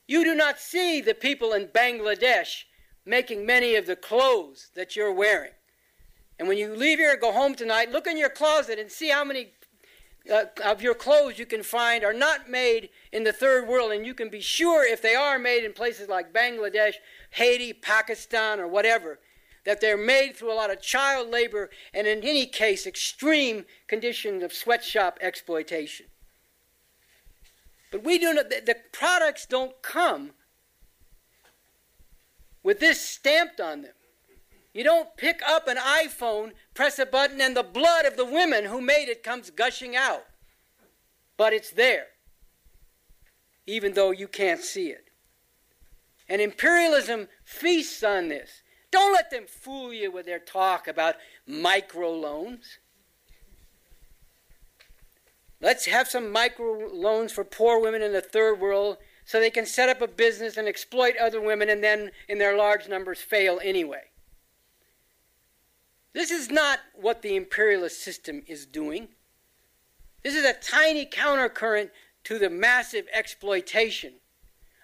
[0.07, 2.63] You do not see the people in Bangladesh
[3.05, 5.51] making many of the clothes that you're wearing.
[6.39, 9.09] And when you leave here and go home tonight, look in your closet and see
[9.09, 9.53] how many
[10.31, 14.05] uh, of your clothes you can find are not made in the third world, and
[14.05, 16.93] you can be sure if they are made in places like Bangladesh,
[17.31, 19.19] Haiti, Pakistan, or whatever,
[19.65, 24.43] that they're made through a lot of child labor and, in any case, extreme conditions
[24.43, 26.07] of sweatshop exploitation.
[27.91, 30.31] But we do not, the, the products don't come
[32.63, 33.93] with this stamped on them.
[34.73, 38.65] You don't pick up an iPhone, press a button, and the blood of the women
[38.65, 40.25] who made it comes gushing out.
[41.37, 42.07] But it's there,
[43.67, 45.05] even though you can't see it.
[46.27, 48.62] And imperialism feasts on this.
[48.93, 51.15] Don't let them fool you with their talk about
[51.49, 52.77] microloans.
[55.59, 59.89] Let's have some microloans for poor women in the third world so they can set
[59.89, 64.11] up a business and exploit other women and then, in their large numbers, fail anyway.
[66.13, 69.07] This is not what the imperialist system is doing.
[70.21, 71.89] This is a tiny countercurrent
[72.25, 74.13] to the massive exploitation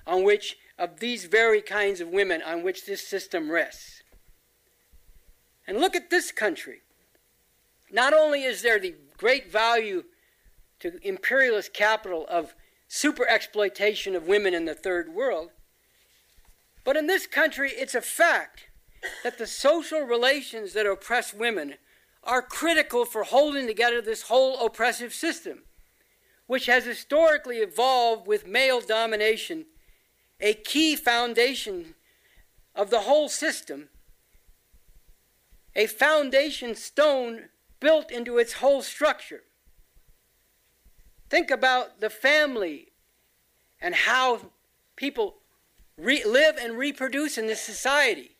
[0.08, 3.99] on which of these very kinds of women on which this system rests.
[5.70, 6.82] And look at this country.
[7.92, 10.04] Not only is there the great value
[10.80, 12.56] to imperialist capital of
[12.88, 15.52] super exploitation of women in the third world,
[16.84, 18.72] but in this country it's a fact
[19.24, 21.76] that the social relations that oppress women
[22.24, 25.66] are critical for holding together this whole oppressive system,
[26.48, 29.68] which has historically evolved with male domination,
[30.42, 31.94] a key foundation
[32.74, 33.90] of the whole system,
[35.80, 37.48] a foundation stone
[37.80, 39.44] built into its whole structure.
[41.30, 42.92] Think about the family
[43.80, 44.52] and how
[44.98, 45.36] people
[45.98, 48.32] re- live and reproduce in this society.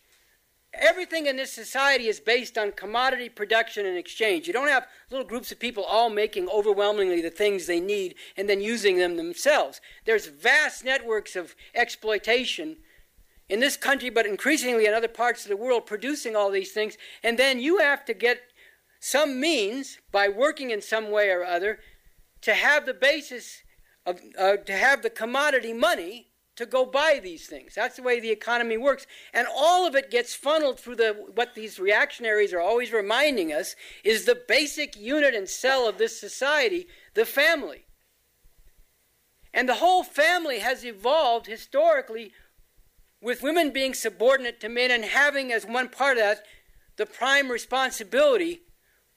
[0.74, 4.46] everything in this society is based on commodity production and exchange.
[4.46, 8.48] You don't have little groups of people all making overwhelmingly the things they need and
[8.48, 9.82] then using them themselves.
[10.06, 12.78] There's vast networks of exploitation
[13.50, 16.98] in this country, but increasingly in other parts of the world, producing all these things.
[17.24, 18.42] And then you have to get
[19.00, 21.80] some means by working in some way or other
[22.42, 23.64] to have the basis
[24.06, 27.74] of, uh, to have the commodity money to go buy these things.
[27.74, 29.08] That's the way the economy works.
[29.34, 33.78] And all of it gets funneled through the what these reactionaries are always reminding us
[34.04, 37.86] is the basic unit and cell of this society, the family.
[39.54, 42.34] And the whole family has evolved historically
[43.22, 46.46] with women being subordinate to men and having as one part of that
[46.98, 48.62] the prime responsibility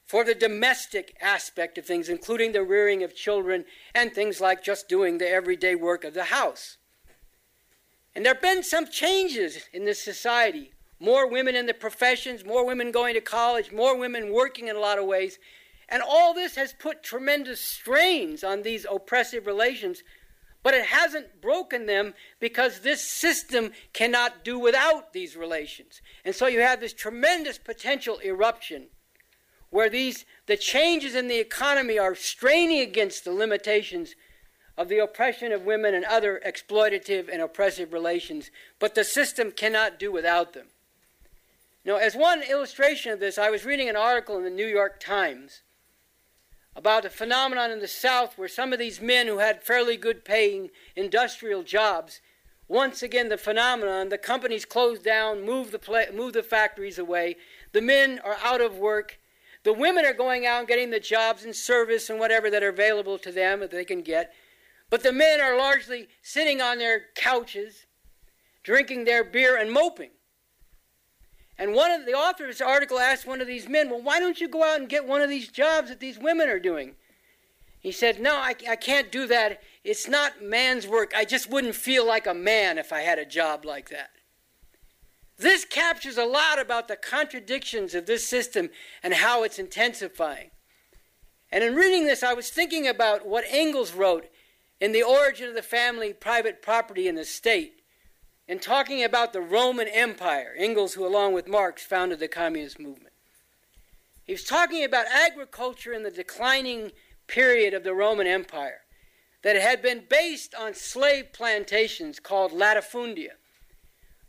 [0.05, 4.87] for the domestic aspect of things, including the rearing of children and things like just
[4.87, 6.77] doing the everyday work of the house.
[8.15, 10.71] And there have been some changes in this society.
[10.99, 14.79] More women in the professions, more women going to college, more women working in a
[14.79, 15.39] lot of ways.
[15.89, 20.03] And all this has put tremendous strains on these oppressive relations,
[20.63, 26.01] but it hasn't broken them because this system cannot do without these relations.
[26.23, 28.87] And so you have this tremendous potential eruption
[29.69, 34.15] where these the changes in the economy are straining against the limitations
[34.77, 38.49] of the oppression of women and other exploitative and oppressive relations,
[38.79, 40.67] but the system cannot do without them.
[41.85, 44.99] Now, as one illustration of this, I was reading an article in the New York
[44.99, 45.62] Times
[46.75, 50.25] about a phenomenon in the South where some of these men who had fairly good
[50.25, 52.21] paying industrial jobs,
[52.67, 57.35] once again, the phenomenon, the companies closed down, move the, pla- move the factories away,
[57.71, 59.19] the men are out of work,
[59.63, 62.69] the women are going out and getting the jobs and service and whatever that are
[62.69, 64.33] available to them that they can get.
[64.89, 67.85] But the men are largely sitting on their couches,
[68.63, 70.11] drinking their beer and moping.
[71.57, 74.19] And one of the author of this article asked one of these men, Well, why
[74.19, 76.95] don't you go out and get one of these jobs that these women are doing?
[77.79, 79.61] He said, No, I, I can't do that.
[79.83, 81.13] It's not man's work.
[81.15, 84.09] I just wouldn't feel like a man if I had a job like that.
[85.37, 88.69] This captures a lot about the contradictions of this system
[89.03, 90.51] and how it's intensifying.
[91.51, 94.27] And in reading this, I was thinking about what Engels wrote
[94.79, 97.82] in the origin of the family, private property in the state,
[98.47, 103.13] and talking about the Roman Empire, Engels, who along with Marx founded the communist movement.
[104.25, 106.91] He was talking about agriculture in the declining
[107.27, 108.81] period of the Roman Empire,
[109.43, 113.31] that it had been based on slave plantations called latifundia.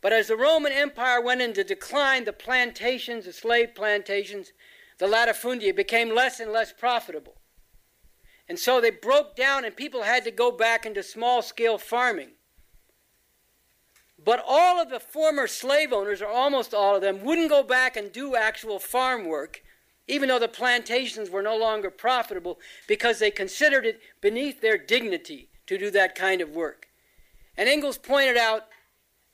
[0.00, 4.53] But as the Roman Empire went into decline, the plantations, the slave plantations,
[4.98, 7.37] the latifundia became less and less profitable.
[8.48, 12.33] And so they broke down, and people had to go back into small scale farming.
[14.24, 17.96] But all of the former slave owners, or almost all of them, wouldn't go back
[17.96, 19.62] and do actual farm work,
[20.08, 22.58] even though the plantations were no longer profitable,
[22.88, 26.88] because they considered it beneath their dignity to do that kind of work.
[27.56, 28.68] And Engels pointed out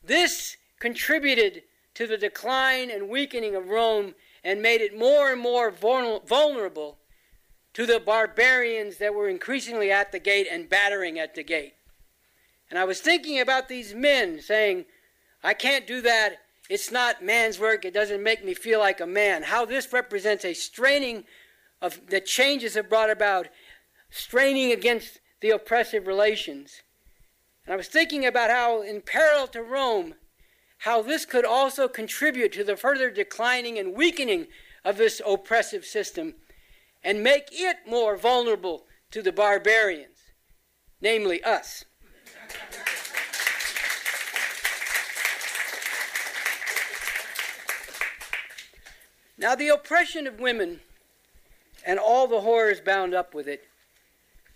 [0.03, 1.62] this contributed
[1.94, 6.98] to the decline and weakening of Rome and made it more and more vulnerable
[7.74, 11.74] to the barbarians that were increasingly at the gate and battering at the gate.
[12.70, 14.87] And I was thinking about these men saying,
[15.42, 16.37] I can't do that.
[16.68, 17.85] It's not man's work.
[17.85, 19.42] It doesn't make me feel like a man.
[19.42, 21.24] How this represents a straining
[21.83, 23.48] of the changes have brought about,
[24.11, 26.83] straining against the oppressive relations.
[27.66, 30.14] And I was thinking about how, in parallel to Rome,
[30.78, 34.46] how this could also contribute to the further declining and weakening
[34.85, 36.35] of this oppressive system
[37.02, 40.18] and make it more vulnerable to the barbarians,
[41.00, 41.85] namely us.
[49.39, 50.81] Now, the oppression of women
[51.87, 53.65] and all the horrors bound up with it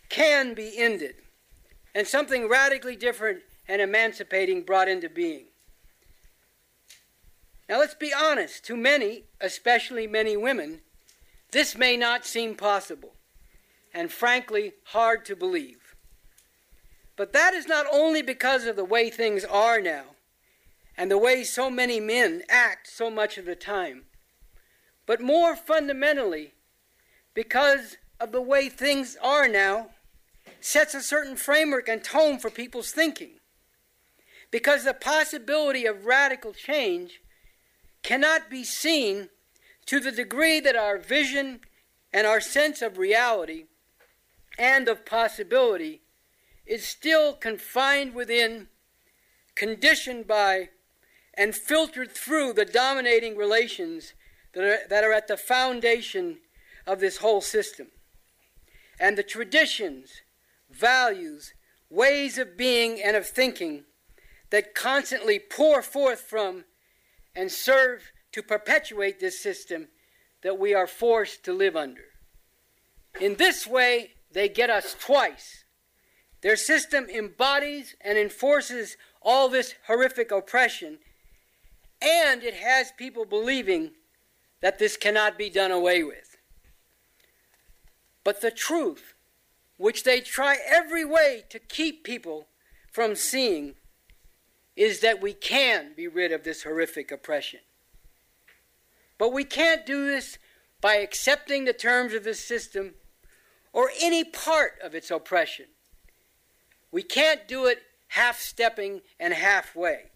[0.09, 1.17] can be ended,
[1.95, 5.47] and something radically different and emancipating brought into being.
[7.69, 10.81] Now, let's be honest, to many, especially many women,
[11.51, 13.15] this may not seem possible,
[13.93, 15.84] and frankly, hard to believe.
[17.17, 20.05] But that is not only because of the way things are now,
[20.97, 24.05] and the way so many men act so much of the time,
[25.07, 26.55] but more fundamentally,
[27.35, 29.91] because of the way things are now,
[30.61, 33.41] sets a certain framework and tone for people's thinking.
[34.51, 37.21] Because the possibility of radical change
[38.03, 39.29] cannot be seen
[39.87, 41.61] to the degree that our vision
[42.13, 43.65] and our sense of reality
[44.57, 46.01] and of possibility
[46.67, 48.69] is still confined within,
[49.55, 50.69] conditioned by,
[51.37, 54.15] and filtered through the dominating relations
[54.55, 56.39] that are, that are at the foundation
[56.87, 57.89] of this whole system.
[58.99, 60.23] And the traditions,
[60.71, 61.55] values,
[61.91, 63.85] ways of being and of thinking
[64.51, 66.65] that constantly pour forth from
[67.35, 69.89] and serve to perpetuate this system
[70.43, 72.03] that we are forced to live under.
[73.21, 75.64] In this way, they get us twice.
[76.45, 80.99] Their system embodies and enforces all this horrific oppression,
[82.03, 83.93] and it has people believing
[84.61, 86.37] that this cannot be done away with.
[88.25, 89.15] But the truth,
[89.79, 92.49] which they try every way to keep people
[92.93, 93.77] from seeing,
[94.77, 97.61] is that we can be rid of this horrific oppression.
[99.17, 100.37] But we can't do this
[100.83, 102.97] by accepting the terms of this system
[103.73, 105.69] or any part of its oppression.
[106.95, 110.13] We can't do it half stepping and halfway.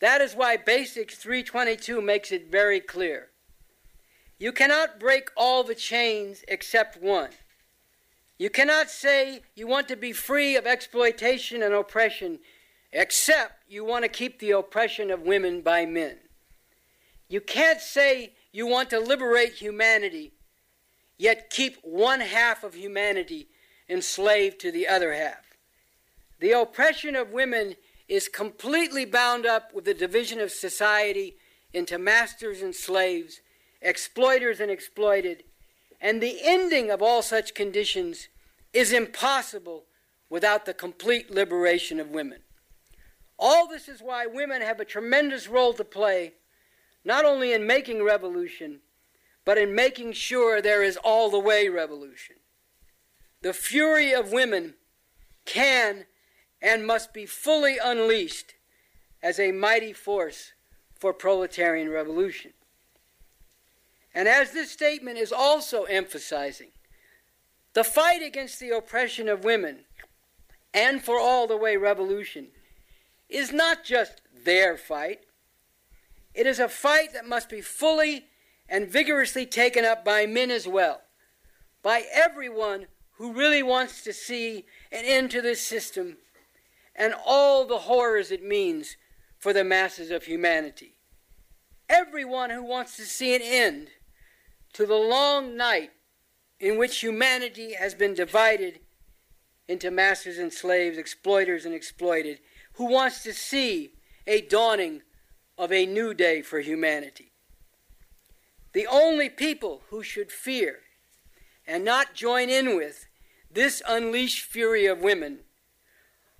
[0.00, 3.28] That is why Basics 322 makes it very clear.
[4.38, 7.30] You cannot break all the chains except one.
[8.38, 12.40] You cannot say you want to be free of exploitation and oppression
[12.92, 16.18] except you want to keep the oppression of women by men.
[17.30, 20.34] You can't say you want to liberate humanity,
[21.16, 23.48] yet keep one half of humanity
[23.90, 25.56] enslaved to the other half.
[26.38, 27.74] The oppression of women
[28.08, 31.36] is completely bound up with the division of society
[31.72, 33.40] into masters and slaves,
[33.82, 35.44] exploiters and exploited,
[36.00, 38.28] and the ending of all such conditions
[38.72, 39.84] is impossible
[40.28, 42.40] without the complete liberation of women.
[43.38, 46.34] All this is why women have a tremendous role to play,
[47.04, 48.80] not only in making revolution,
[49.44, 52.36] but in making sure there is all the way revolution.
[53.42, 54.74] The fury of women
[55.46, 56.04] can
[56.60, 58.54] and must be fully unleashed
[59.22, 60.52] as a mighty force
[60.94, 62.52] for proletarian revolution.
[64.14, 66.72] And as this statement is also emphasizing,
[67.72, 69.84] the fight against the oppression of women
[70.74, 72.48] and for all the way revolution
[73.28, 75.20] is not just their fight.
[76.34, 78.26] It is a fight that must be fully
[78.68, 81.02] and vigorously taken up by men as well,
[81.82, 82.86] by everyone
[83.20, 86.16] who really wants to see an end to this system
[86.96, 88.96] and all the horrors it means
[89.38, 90.94] for the masses of humanity.
[91.86, 93.88] Everyone who wants to see an end
[94.72, 95.90] to the long night
[96.58, 98.80] in which humanity has been divided
[99.68, 102.38] into masters and slaves, exploiters and exploited,
[102.74, 103.92] who wants to see
[104.26, 105.02] a dawning
[105.58, 107.32] of a new day for humanity.
[108.72, 110.78] The only people who should fear
[111.66, 113.08] and not join in with
[113.52, 115.40] this unleashed fury of women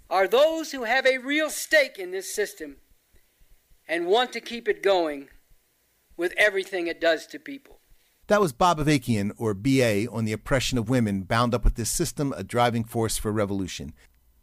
[0.08, 2.76] are those who have a real stake in this system
[3.88, 5.28] and want to keep it going
[6.16, 7.78] with everything it does to people.
[8.28, 11.90] That was Bob Avakian, or BA, on the oppression of women bound up with this
[11.90, 13.92] system, a driving force for revolution.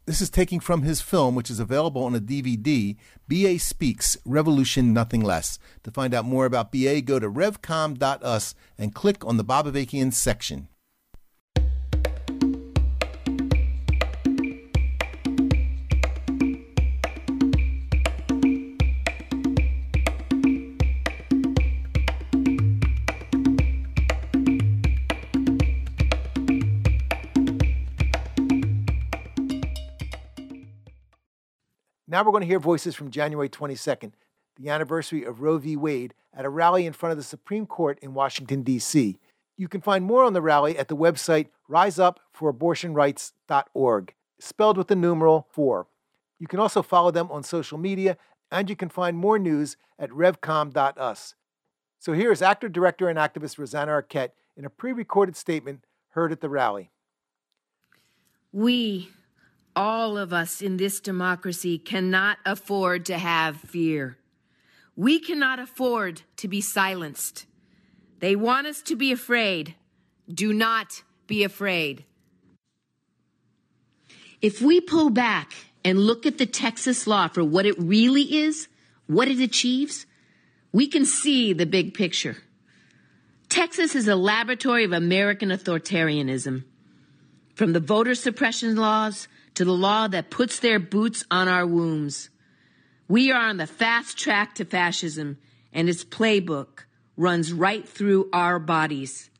[0.04, 2.96] This is taking from his film, which is available on a DVD,
[3.28, 5.58] BA Speaks Revolution Nothing Less.
[5.84, 10.12] To find out more about BA, go to revcom.us and click on the Bob Avakian
[10.12, 10.68] section.
[32.18, 34.10] Now we're going to hear voices from January 22nd,
[34.56, 35.76] the anniversary of Roe v.
[35.76, 39.20] Wade, at a rally in front of the Supreme Court in Washington, D.C.
[39.56, 45.46] You can find more on the rally at the website riseupforabortionrights.org, spelled with the numeral
[45.52, 45.86] 4.
[46.40, 48.16] You can also follow them on social media,
[48.50, 51.36] and you can find more news at revcom.us.
[52.00, 56.32] So here is actor, director, and activist Rosanna Arquette in a pre recorded statement heard
[56.32, 56.90] at the rally.
[58.50, 59.10] We,
[59.78, 64.18] all of us in this democracy cannot afford to have fear.
[64.96, 67.46] We cannot afford to be silenced.
[68.18, 69.76] They want us to be afraid.
[70.28, 72.04] Do not be afraid.
[74.42, 75.52] If we pull back
[75.84, 78.66] and look at the Texas law for what it really is,
[79.06, 80.06] what it achieves,
[80.72, 82.36] we can see the big picture.
[83.48, 86.64] Texas is a laboratory of American authoritarianism.
[87.54, 89.28] From the voter suppression laws
[89.58, 92.30] to the law that puts their boots on our wombs.
[93.08, 95.36] We are on the fast track to fascism,
[95.72, 96.84] and its playbook
[97.16, 99.30] runs right through our bodies.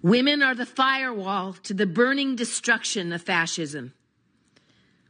[0.00, 3.92] Women are the firewall to the burning destruction of fascism.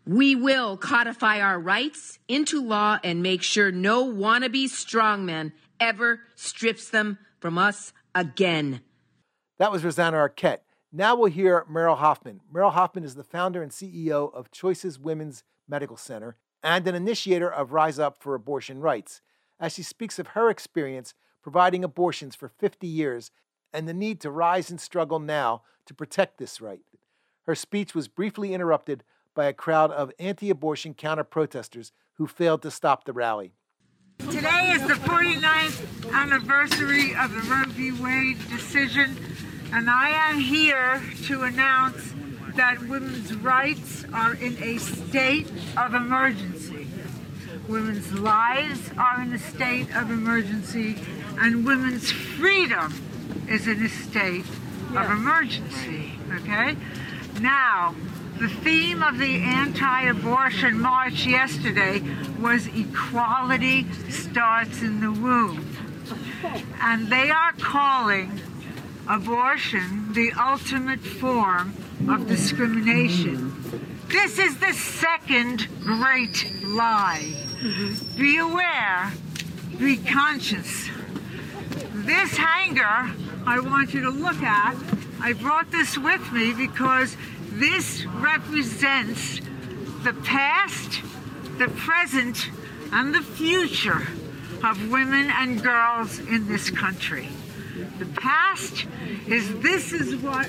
[0.04, 6.90] We will codify our rights into law and make sure no wannabe strongman ever strips
[6.90, 8.80] them from us again.
[9.58, 10.58] That was Rosanna Arquette.
[10.90, 12.40] Now we'll hear Merle Hoffman.
[12.50, 17.52] Merle Hoffman is the founder and CEO of Choices Women's Medical Center and an initiator
[17.52, 19.20] of Rise Up for Abortion Rights,
[19.60, 21.12] as she speaks of her experience
[21.42, 23.30] providing abortions for 50 years
[23.70, 26.80] and the need to rise and struggle now to protect this right.
[27.44, 32.62] Her speech was briefly interrupted by a crowd of anti abortion counter protesters who failed
[32.62, 33.52] to stop the rally.
[34.18, 37.92] Today is the 49th anniversary of the Roe v.
[37.92, 39.16] Wade decision,
[39.72, 42.14] and I am here to announce
[42.56, 46.86] that women's rights are in a state of emergency.
[47.68, 50.96] Women's lives are in a state of emergency,
[51.38, 52.94] and women's freedom
[53.48, 54.46] is in a state
[54.96, 56.12] of emergency.
[56.36, 56.76] Okay?
[57.40, 57.94] Now,
[58.38, 62.02] the theme of the anti abortion march yesterday
[62.40, 65.64] was equality starts in the womb.
[66.80, 68.40] And they are calling
[69.08, 71.74] abortion the ultimate form
[72.08, 73.54] of discrimination.
[74.08, 77.34] This is the second great lie.
[78.16, 79.12] Be aware,
[79.78, 80.88] be conscious.
[81.94, 83.10] This hanger
[83.46, 84.76] I want you to look at,
[85.20, 87.16] I brought this with me because
[87.52, 89.40] this represents
[90.04, 91.00] the past,
[91.56, 92.50] the present,
[92.92, 94.06] and the future
[94.64, 97.28] of women and girls in this country.
[97.98, 98.86] The past
[99.26, 100.46] is this is what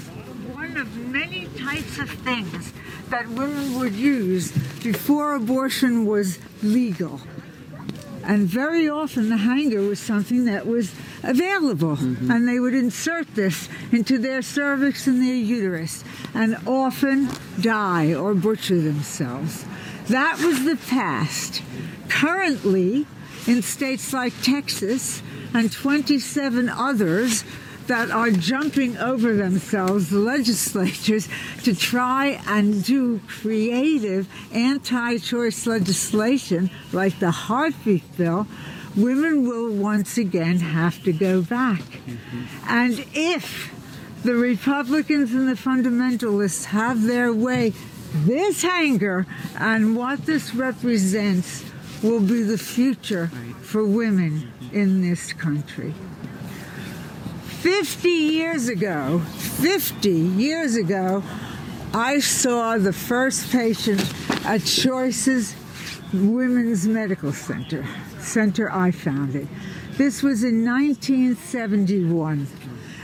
[0.53, 2.73] one of many types of things
[3.09, 4.51] that women would use
[4.83, 7.21] before abortion was legal.
[8.23, 10.93] And very often the hanger was something that was
[11.23, 11.97] available.
[11.97, 12.29] Mm-hmm.
[12.29, 17.29] And they would insert this into their cervix and their uterus and often
[17.59, 19.65] die or butcher themselves.
[20.07, 21.63] That was the past.
[22.09, 23.07] Currently,
[23.47, 25.21] in states like Texas
[25.53, 27.43] and 27 others,
[27.89, 31.27] that are jumping over themselves, the legislatures,
[31.63, 38.47] to try and do creative anti choice legislation like the heartbeat bill,
[38.95, 41.81] women will once again have to go back.
[41.81, 42.45] Mm-hmm.
[42.69, 43.73] And if
[44.23, 47.73] the Republicans and the fundamentalists have their way,
[48.13, 49.25] this hanger
[49.57, 51.63] and what this represents
[52.01, 53.27] will be the future
[53.61, 55.93] for women in this country.
[57.61, 61.23] 50 years ago, 50 years ago,
[61.93, 64.01] I saw the first patient
[64.45, 65.55] at Choices
[66.13, 67.85] Women's Medical Center,
[68.19, 69.47] center I founded.
[69.97, 72.47] This was in 1971,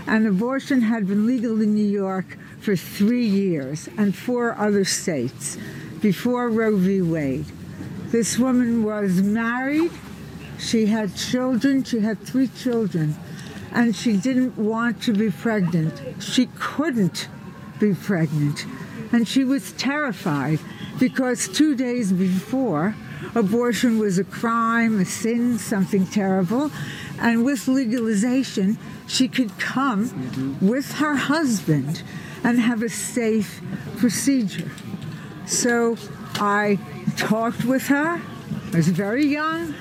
[0.07, 5.57] and abortion had been legal in New York for three years and four other states
[6.01, 7.01] before Roe v.
[7.01, 7.45] Wade.
[8.15, 9.91] This woman was married,
[10.57, 13.13] she had children, she had three children
[13.73, 16.01] and she didn't want to be pregnant.
[16.23, 17.27] She couldn't
[17.77, 18.65] be pregnant.
[19.11, 20.61] And she was terrified
[20.97, 22.95] because two days before,
[23.35, 26.71] abortion was a crime, a sin, something terrible.
[27.19, 30.65] And with legalization, she could come mm-hmm.
[30.65, 32.01] with her husband
[32.45, 33.59] and have a safe
[33.97, 34.71] procedure.
[35.45, 35.97] So
[36.35, 36.79] I
[37.17, 38.21] talked with her.
[38.73, 39.73] I was very young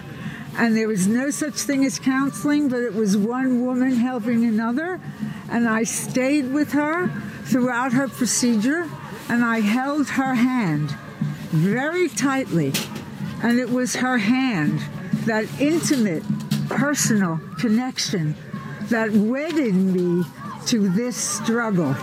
[0.57, 5.01] and there was no such thing as counseling, but it was one woman helping another.
[5.51, 7.11] And I stayed with her
[7.45, 8.89] throughout her procedure,
[9.29, 10.91] and I held her hand
[11.51, 12.73] very tightly.
[13.43, 14.81] And it was her hand,
[15.27, 16.23] that intimate,
[16.69, 18.37] personal connection,
[18.91, 20.25] that wedded me
[20.67, 21.95] to this struggle,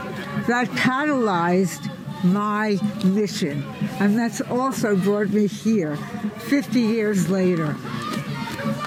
[0.47, 1.89] that catalyzed
[2.23, 3.63] my mission.
[3.99, 7.75] And that's also brought me here 50 years later.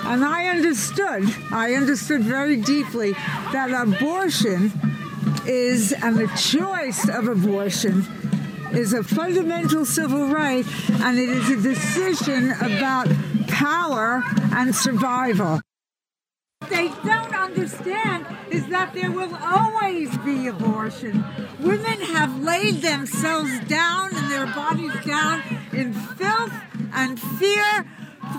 [0.07, 3.13] And I understood, I understood very deeply
[3.53, 4.73] that abortion
[5.47, 8.07] is, and the choice of abortion
[8.73, 10.65] is a fundamental civil right,
[11.03, 13.09] and it is a decision about
[13.49, 14.23] power
[14.53, 15.61] and survival.
[16.65, 21.23] What they don't understand is that there will always be abortion.
[21.61, 25.43] Women have laid themselves down and their bodies down
[25.75, 26.55] in filth
[26.95, 27.85] and fear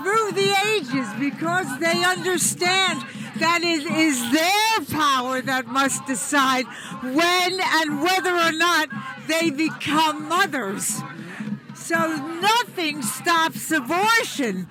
[0.02, 3.04] through the ages because they understand
[3.38, 6.66] that it is their power that must decide
[7.02, 8.88] when and whether or not
[9.28, 11.00] they become mothers.
[11.76, 14.66] So nothing stops abortion.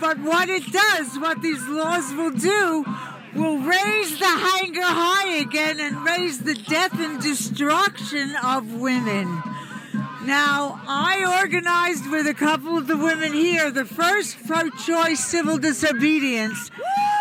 [0.00, 2.84] But what it does, what these laws will do,
[3.34, 9.42] will raise the hanger high again and raise the death and destruction of women.
[10.24, 15.58] Now, I organized with a couple of the women here the first pro choice civil
[15.58, 16.70] disobedience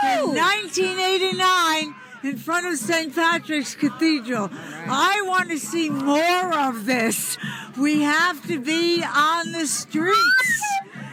[0.04, 3.14] in 1989 in front of St.
[3.16, 4.50] Patrick's Cathedral.
[4.52, 7.38] I want to see more of this.
[7.78, 10.62] We have to be on the streets.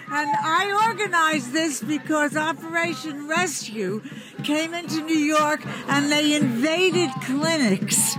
[0.09, 4.02] And I organized this because Operation Rescue
[4.44, 8.16] came into New York and they invaded clinics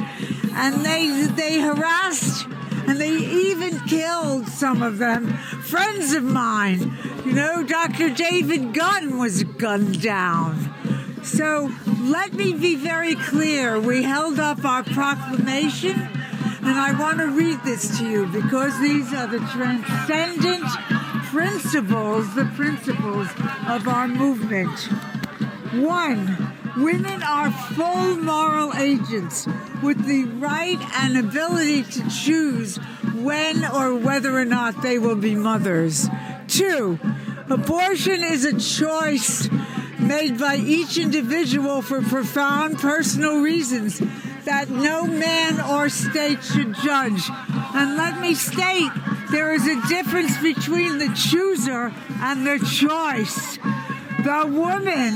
[0.52, 2.46] and they they harassed
[2.88, 5.28] and they even killed some of them.
[5.64, 8.10] Friends of mine, you know, Dr.
[8.10, 10.74] David Gunn was gunned down.
[11.24, 11.72] So
[12.02, 13.80] let me be very clear.
[13.80, 19.14] We held up our proclamation, and I want to read this to you because these
[19.14, 20.64] are the transcendent
[21.30, 23.28] principles, the principles
[23.68, 24.80] of our movement.
[25.74, 29.48] One, women are full moral agents
[29.84, 32.78] with the right and ability to choose
[33.16, 36.08] when or whether or not they will be mothers.
[36.48, 37.00] Two,
[37.50, 39.50] abortion is a choice
[40.00, 44.02] made by each individual for profound personal reasons
[44.46, 47.22] that no man or state should judge.
[47.76, 48.92] And let me state,
[49.32, 53.58] there is a difference between the chooser and the choice.
[54.24, 55.14] The woman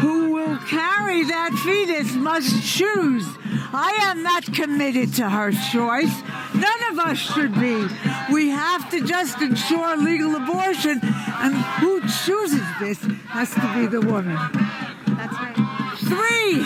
[0.00, 3.26] who will carry that fetus must choose.
[3.72, 6.22] I am not committed to her choice.
[6.54, 7.86] None of us should be.
[8.32, 14.00] We have to just ensure legal abortion, and who chooses this has to be the
[14.00, 14.36] woman.
[15.06, 15.54] That's right.
[15.98, 16.58] Three,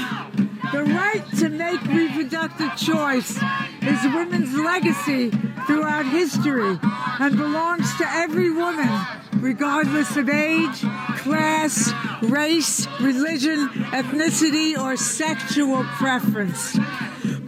[0.72, 3.38] the right to make reproductive choice
[3.82, 5.30] is women's legacy
[5.68, 6.78] throughout history
[7.20, 8.88] and belongs to every woman,
[9.34, 10.80] regardless of age,
[11.18, 11.92] class,
[12.22, 16.78] race, religion, ethnicity, or sexual preference.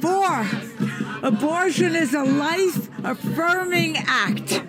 [0.01, 0.47] Four,
[1.23, 4.63] abortion is a life affirming act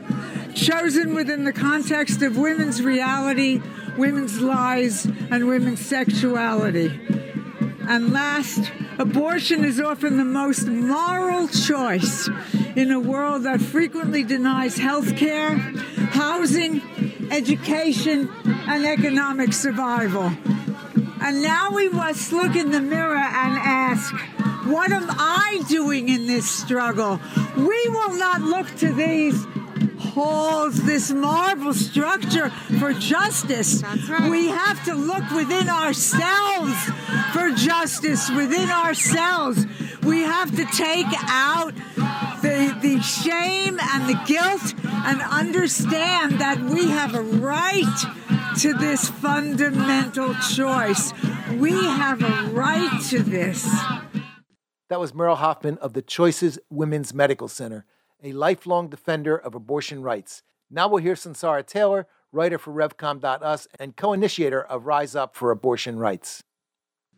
[0.56, 3.62] chosen within the context of women's reality,
[3.98, 7.31] women's lives, and women's sexuality.
[7.92, 12.30] And last, abortion is often the most moral choice
[12.74, 16.82] in a world that frequently denies health care, housing,
[17.32, 20.32] education, and economic survival.
[21.22, 24.16] And now we must look in the mirror and ask,
[24.68, 27.20] what am I doing in this struggle?
[27.58, 29.46] We will not look to these
[30.02, 32.50] halls, this marble structure
[32.80, 33.84] for justice.
[33.84, 34.30] right.
[34.30, 36.76] We have to look within ourselves
[37.34, 39.66] for justice, within ourselves.
[40.04, 41.74] We have to take out
[42.42, 47.86] the, the shame and the guilt and understand that we have a right
[48.60, 51.14] to this fundamental choice.
[51.54, 53.64] We have a right to this.
[54.90, 57.86] That was Merle Hoffman of the Choices Women's Medical Center,
[58.24, 60.44] a lifelong defender of abortion rights.
[60.70, 65.52] Now we'll hear Sunsara Taylor, writer for RevCom.us and co initiator of Rise Up for
[65.52, 66.44] Abortion Rights.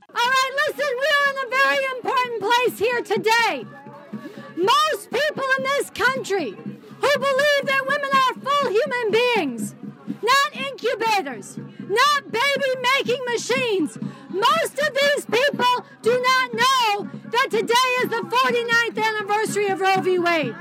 [0.10, 3.66] All right, listen, we're in a very important place here today.
[4.56, 9.76] Most people in this country who believe that women are full human beings,
[10.22, 11.58] not incubators,
[11.89, 13.97] not baby making machines,
[14.30, 20.01] most of these people do not know that today is the 49th anniversary of Roe
[20.01, 20.18] v.
[20.18, 20.56] Wade.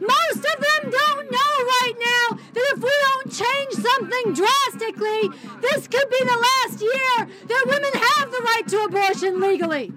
[0.00, 5.28] Most of them don't know right now that if we don't change something drastically,
[5.60, 9.92] this could be the last year that women have the right to abortion legally.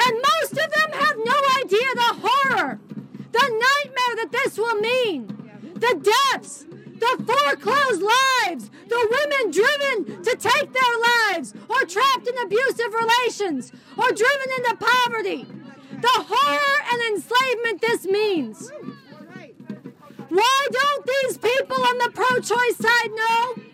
[0.00, 2.80] And most of them have no idea the horror,
[3.32, 5.26] the nightmare that this will mean,
[5.74, 6.64] the deaths,
[6.98, 13.72] the foreclosed lives, the women driven to take their lives, or trapped in abusive relations,
[13.96, 15.46] or driven into poverty,
[15.90, 18.70] the horror and enslavement this means.
[20.28, 23.68] Why don't these people on the pro choice side know?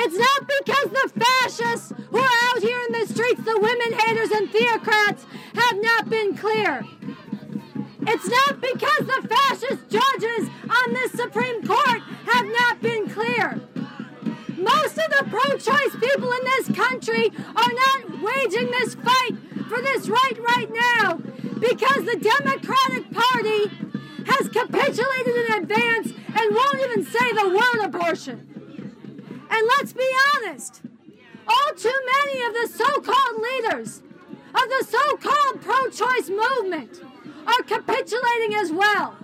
[0.00, 4.30] It's not because the fascists who are out here in the streets, the women haters
[4.30, 6.84] and theocrats, have not been clear.
[8.06, 13.60] It's not because the fascist judges on this Supreme Court have not been clear.
[14.56, 19.36] Most of the pro choice people in this country are not waging this fight
[19.68, 21.14] for this right right now
[21.60, 23.68] because the Democratic Party
[24.26, 28.48] has capitulated in advance and won't even say the word abortion.
[29.50, 30.82] And let's be honest,
[31.46, 34.02] all too many of the so called leaders
[34.54, 37.02] of the so called pro choice movement
[37.46, 39.16] are capitulating as well.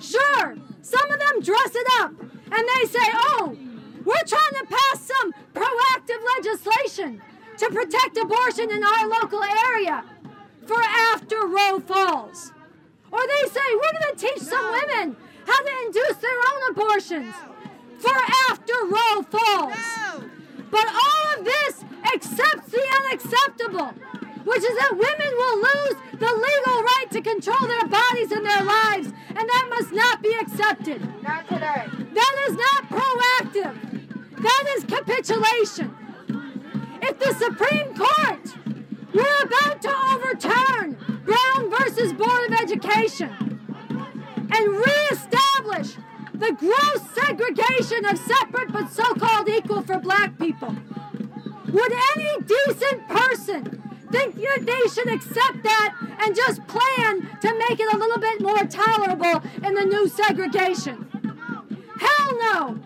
[0.00, 3.56] Sure, some of them dress it up and they say, oh,
[4.04, 7.22] we're trying to pass some proactive legislation
[7.58, 10.04] to protect abortion in our local area
[10.66, 12.52] for after Roe falls.
[13.10, 17.34] Or they say, we're going to teach some women how to induce their own abortions
[17.98, 18.14] for
[18.50, 20.28] after Roe falls.
[20.70, 21.84] But all of this
[22.14, 23.88] accepts the unacceptable,
[24.44, 28.62] which is that women will lose the legal right to control their bodies and their
[28.62, 31.00] lives, and that must not be accepted.
[31.22, 31.86] Not today.
[32.14, 34.42] That is not proactive.
[34.42, 35.96] That is capitulation.
[37.08, 43.30] If the Supreme Court were about to overturn Brown versus Board of Education
[44.50, 45.96] and reestablish
[46.34, 50.76] the gross segregation of separate but so called equal for black people,
[51.72, 53.64] would any decent person
[54.12, 58.42] think that they should accept that and just plan to make it a little bit
[58.42, 61.08] more tolerable in the new segregation?
[61.98, 62.80] Hell no!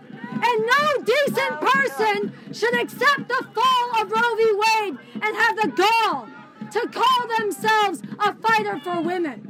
[0.45, 4.43] And no decent person should accept the fall of Roe v.
[4.63, 6.27] Wade and have the gall
[6.71, 9.49] to call themselves a fighter for women.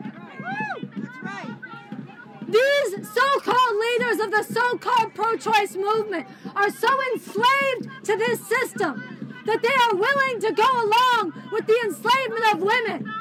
[2.47, 8.15] These so called leaders of the so called pro choice movement are so enslaved to
[8.15, 13.11] this system that they are willing to go along with the enslavement of women.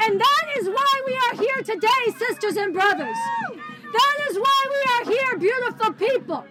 [0.00, 3.16] And that is why we are here today, sisters and brothers.
[3.92, 6.44] That is why we are here, beautiful people,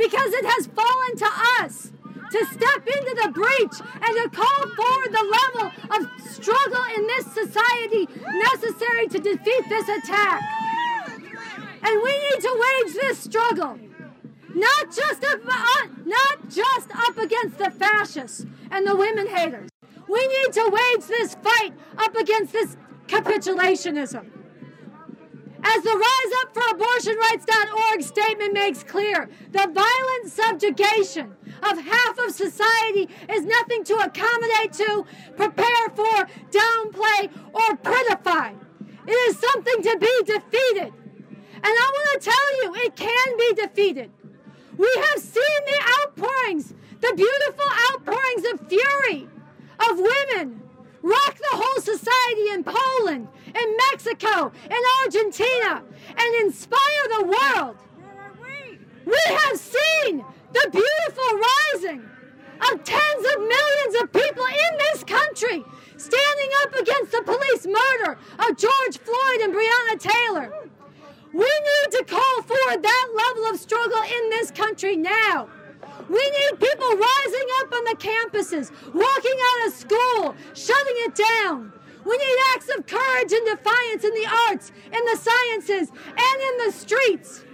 [0.00, 1.28] because it has fallen to
[1.60, 1.92] us
[2.30, 6.00] to step into the breach and to call forward the level of
[6.32, 8.08] struggle in this society
[8.48, 10.40] necessary to defeat this attack.
[11.82, 13.78] And we need to wage this struggle.
[14.54, 19.68] Not just up, uh, not just up against the fascists and the women haters.
[20.08, 22.76] We need to wage this fight up against this
[23.06, 24.39] capitulationism.
[25.62, 32.18] As the Rise Up for Abortion Rights.org statement makes clear, the violent subjugation of half
[32.18, 35.04] of society is nothing to accommodate to,
[35.36, 38.56] prepare for, downplay, or prettify.
[39.06, 40.92] It is something to be defeated.
[41.54, 44.10] And I want to tell you, it can be defeated.
[44.78, 49.28] We have seen the outpourings, the beautiful outpourings of fury
[49.90, 50.62] of women
[51.02, 57.76] rock the whole society in Poland, in Mexico, in Argentina, and inspire the world.
[59.06, 62.08] We have seen the beautiful rising
[62.72, 65.64] of tens of millions of people in this country
[65.96, 70.52] standing up against the police murder of George Floyd and Breonna Taylor.
[71.32, 75.48] We need to call for that level of struggle in this country now.
[76.08, 81.72] We need people rising up on the campuses, walking out of school, shutting it down.
[82.04, 86.66] We need acts of courage and defiance in the arts, in the sciences, and in
[86.66, 87.44] the streets.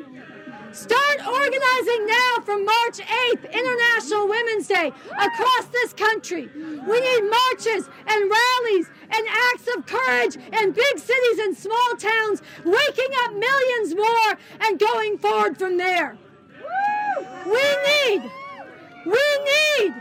[0.73, 6.51] Start organizing now from March 8th, International Women's Day, across this country.
[6.55, 12.43] We need marches and rallies and acts of courage in big cities and small towns,
[12.63, 16.19] waking up millions more and going forward from there.
[17.47, 18.31] We need,
[19.07, 19.95] we need,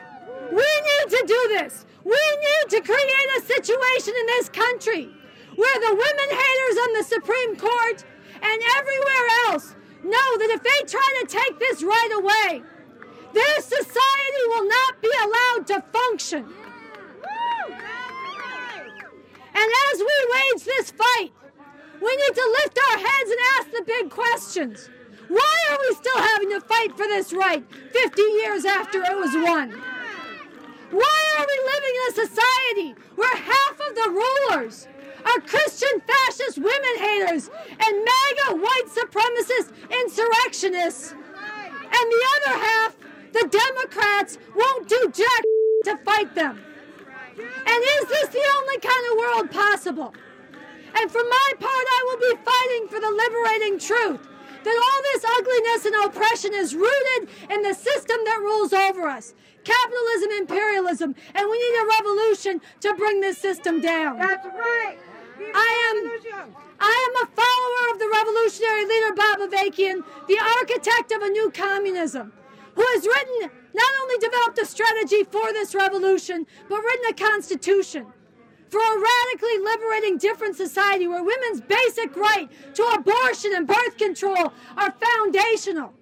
[0.51, 1.85] we need to do this.
[2.05, 5.09] We need to create a situation in this country
[5.55, 8.05] where the women haters on the Supreme Court
[8.43, 12.61] and everywhere else know that if they try to take this right away,
[13.33, 16.45] their society will not be allowed to function.
[19.55, 21.31] And as we wage this fight,
[21.99, 24.89] we need to lift our heads and ask the big questions.
[25.27, 29.33] Why are we still having to fight for this right 50 years after it was
[29.33, 29.71] won?
[30.91, 34.87] Why are we living in a society where half of the rulers
[35.25, 41.11] are Christian fascist women haters and MAGA white supremacist insurrectionists?
[41.11, 42.97] And the other half,
[43.33, 45.43] the Democrats, won't do jack
[45.85, 46.61] to fight them.
[47.37, 50.13] And is this the only kind of world possible?
[50.97, 54.34] And for my part, I will be fighting for the liberating truth
[54.65, 59.33] that all this ugliness and oppression is rooted in the system that rules over us
[59.63, 64.19] capitalism, imperialism, and we need a revolution to bring this system down.
[64.19, 64.97] That's right.
[65.39, 66.45] I am,
[66.79, 71.49] I am a follower of the revolutionary leader Bob Avakian, the architect of a new
[71.49, 72.31] communism,
[72.75, 78.05] who has written, not only developed a strategy for this revolution, but written a constitution
[78.75, 84.51] for a radically liberating different society where women's basic right to abortion and birth control
[84.75, 85.93] are foundational.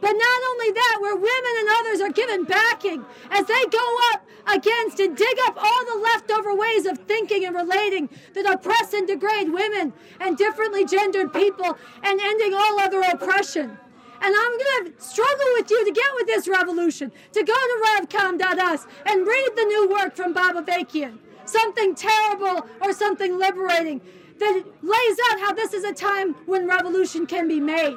[0.00, 4.24] But not only that, where women and others are given backing as they go up
[4.46, 9.08] against and dig up all the leftover ways of thinking and relating that oppress and
[9.08, 13.76] degrade women and differently gendered people and ending all other oppression.
[14.24, 18.06] And I'm going to struggle with you to get with this revolution, to go to
[18.06, 24.00] revcom.us and read the new work from Bob Avakian, something terrible or something liberating.
[24.38, 27.96] that lays out how this is a time when revolution can be made.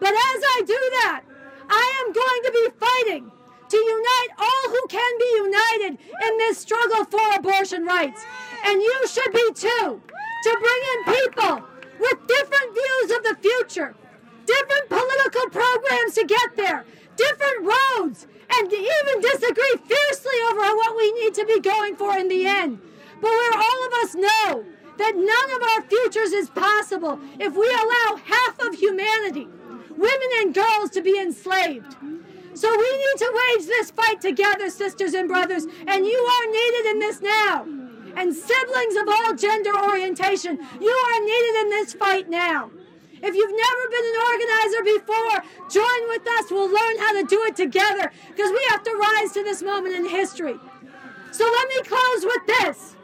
[0.00, 1.22] But as I do that,
[1.68, 3.30] I am going to be fighting
[3.68, 8.24] to unite all who can be united in this struggle for abortion rights.
[8.64, 10.00] And you should be too,
[10.44, 11.62] to bring in people
[12.00, 13.94] with different views of the future,
[14.46, 16.84] different political programs to get there,
[17.16, 22.28] different roads, and even disagree fiercely over what we need to be going for in
[22.28, 22.80] the end.
[23.20, 24.64] But where all of us know
[24.98, 29.48] that none of our futures is possible if we allow half of humanity,
[29.90, 31.96] women and girls, to be enslaved.
[32.54, 36.90] So we need to wage this fight together, sisters and brothers, and you are needed
[36.90, 37.62] in this now.
[38.16, 42.70] And siblings of all gender orientation, you are needed in this fight now.
[43.22, 45.36] If you've never been an organizer before,
[45.68, 46.50] join with us.
[46.50, 49.94] We'll learn how to do it together because we have to rise to this moment
[49.94, 50.58] in history.
[51.30, 52.96] So let me close with this.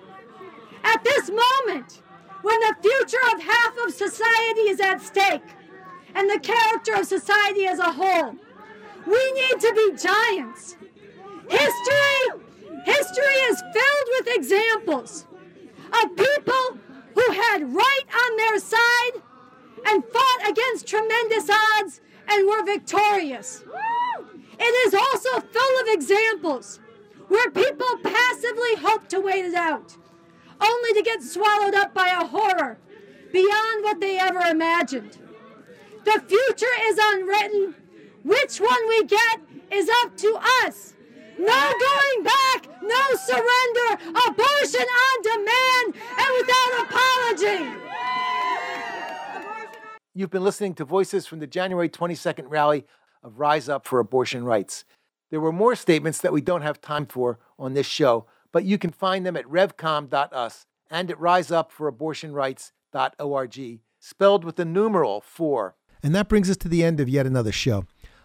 [0.84, 2.02] At this moment,
[2.42, 5.42] when the future of half of society is at stake
[6.14, 8.34] and the character of society as a whole,
[9.06, 10.76] we need to be giants.
[11.48, 12.42] History,
[12.84, 15.26] history is filled with examples
[15.92, 16.78] of people
[17.14, 19.22] who had right on their side
[19.86, 23.64] and fought against tremendous odds and were victorious.
[24.58, 26.80] It is also full of examples
[27.28, 29.96] where people passively hope to wait it out,
[30.60, 32.78] only to get swallowed up by a horror
[33.32, 35.18] beyond what they ever imagined.
[36.04, 37.74] The future is unwritten.
[38.22, 39.40] Which one we get
[39.72, 40.94] is up to us.
[41.38, 47.85] No going back, no surrender, abortion on demand and without apology.
[50.18, 52.86] You've been listening to voices from the January 22nd rally
[53.22, 54.86] of Rise Up for Abortion Rights.
[55.30, 58.78] There were more statements that we don't have time for on this show, but you
[58.78, 65.74] can find them at revcom.us and at riseupforabortionrights.org, spelled with the numeral 4.
[66.02, 67.84] And that brings us to the end of yet another show.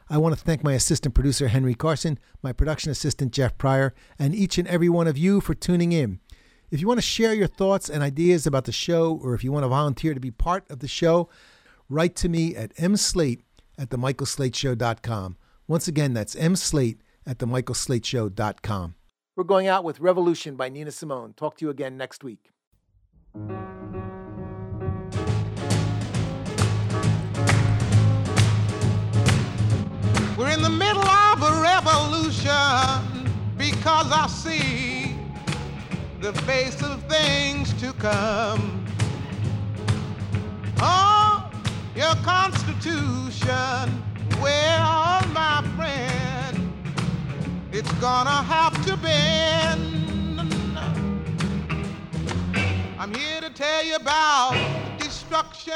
[0.10, 4.34] I want to thank my assistant producer, Henry Carson, my production assistant, Jeff Pryor, and
[4.34, 6.22] each and every one of you for tuning in.
[6.70, 9.52] If you want to share your thoughts and ideas about the show, or if you
[9.52, 11.28] want to volunteer to be part of the show,
[11.92, 13.42] write to me at mslate
[13.78, 15.36] at themichaelslateshow.com.
[15.68, 18.96] Once again, that's mslate at themichaelslateshow.com.
[19.36, 21.34] We're going out with Revolution by Nina Simone.
[21.34, 22.50] Talk to you again next week.
[30.38, 35.16] We're in the middle of a revolution because I see
[36.20, 38.86] the face of things to come.
[40.80, 41.21] Oh,
[41.96, 44.04] your constitution,
[44.42, 46.74] well, my friend,
[47.72, 50.02] it's gonna have to bend.
[53.00, 54.56] I'm here to tell you about
[55.00, 55.76] destruction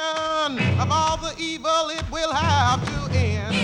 [0.79, 3.54] of all the evil it will have to end.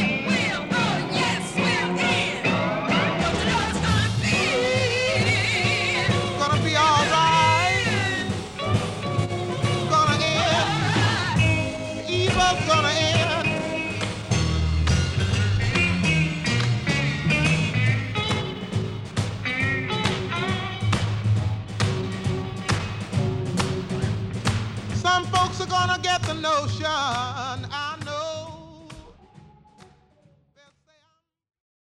[25.88, 27.41] Gonna get the notion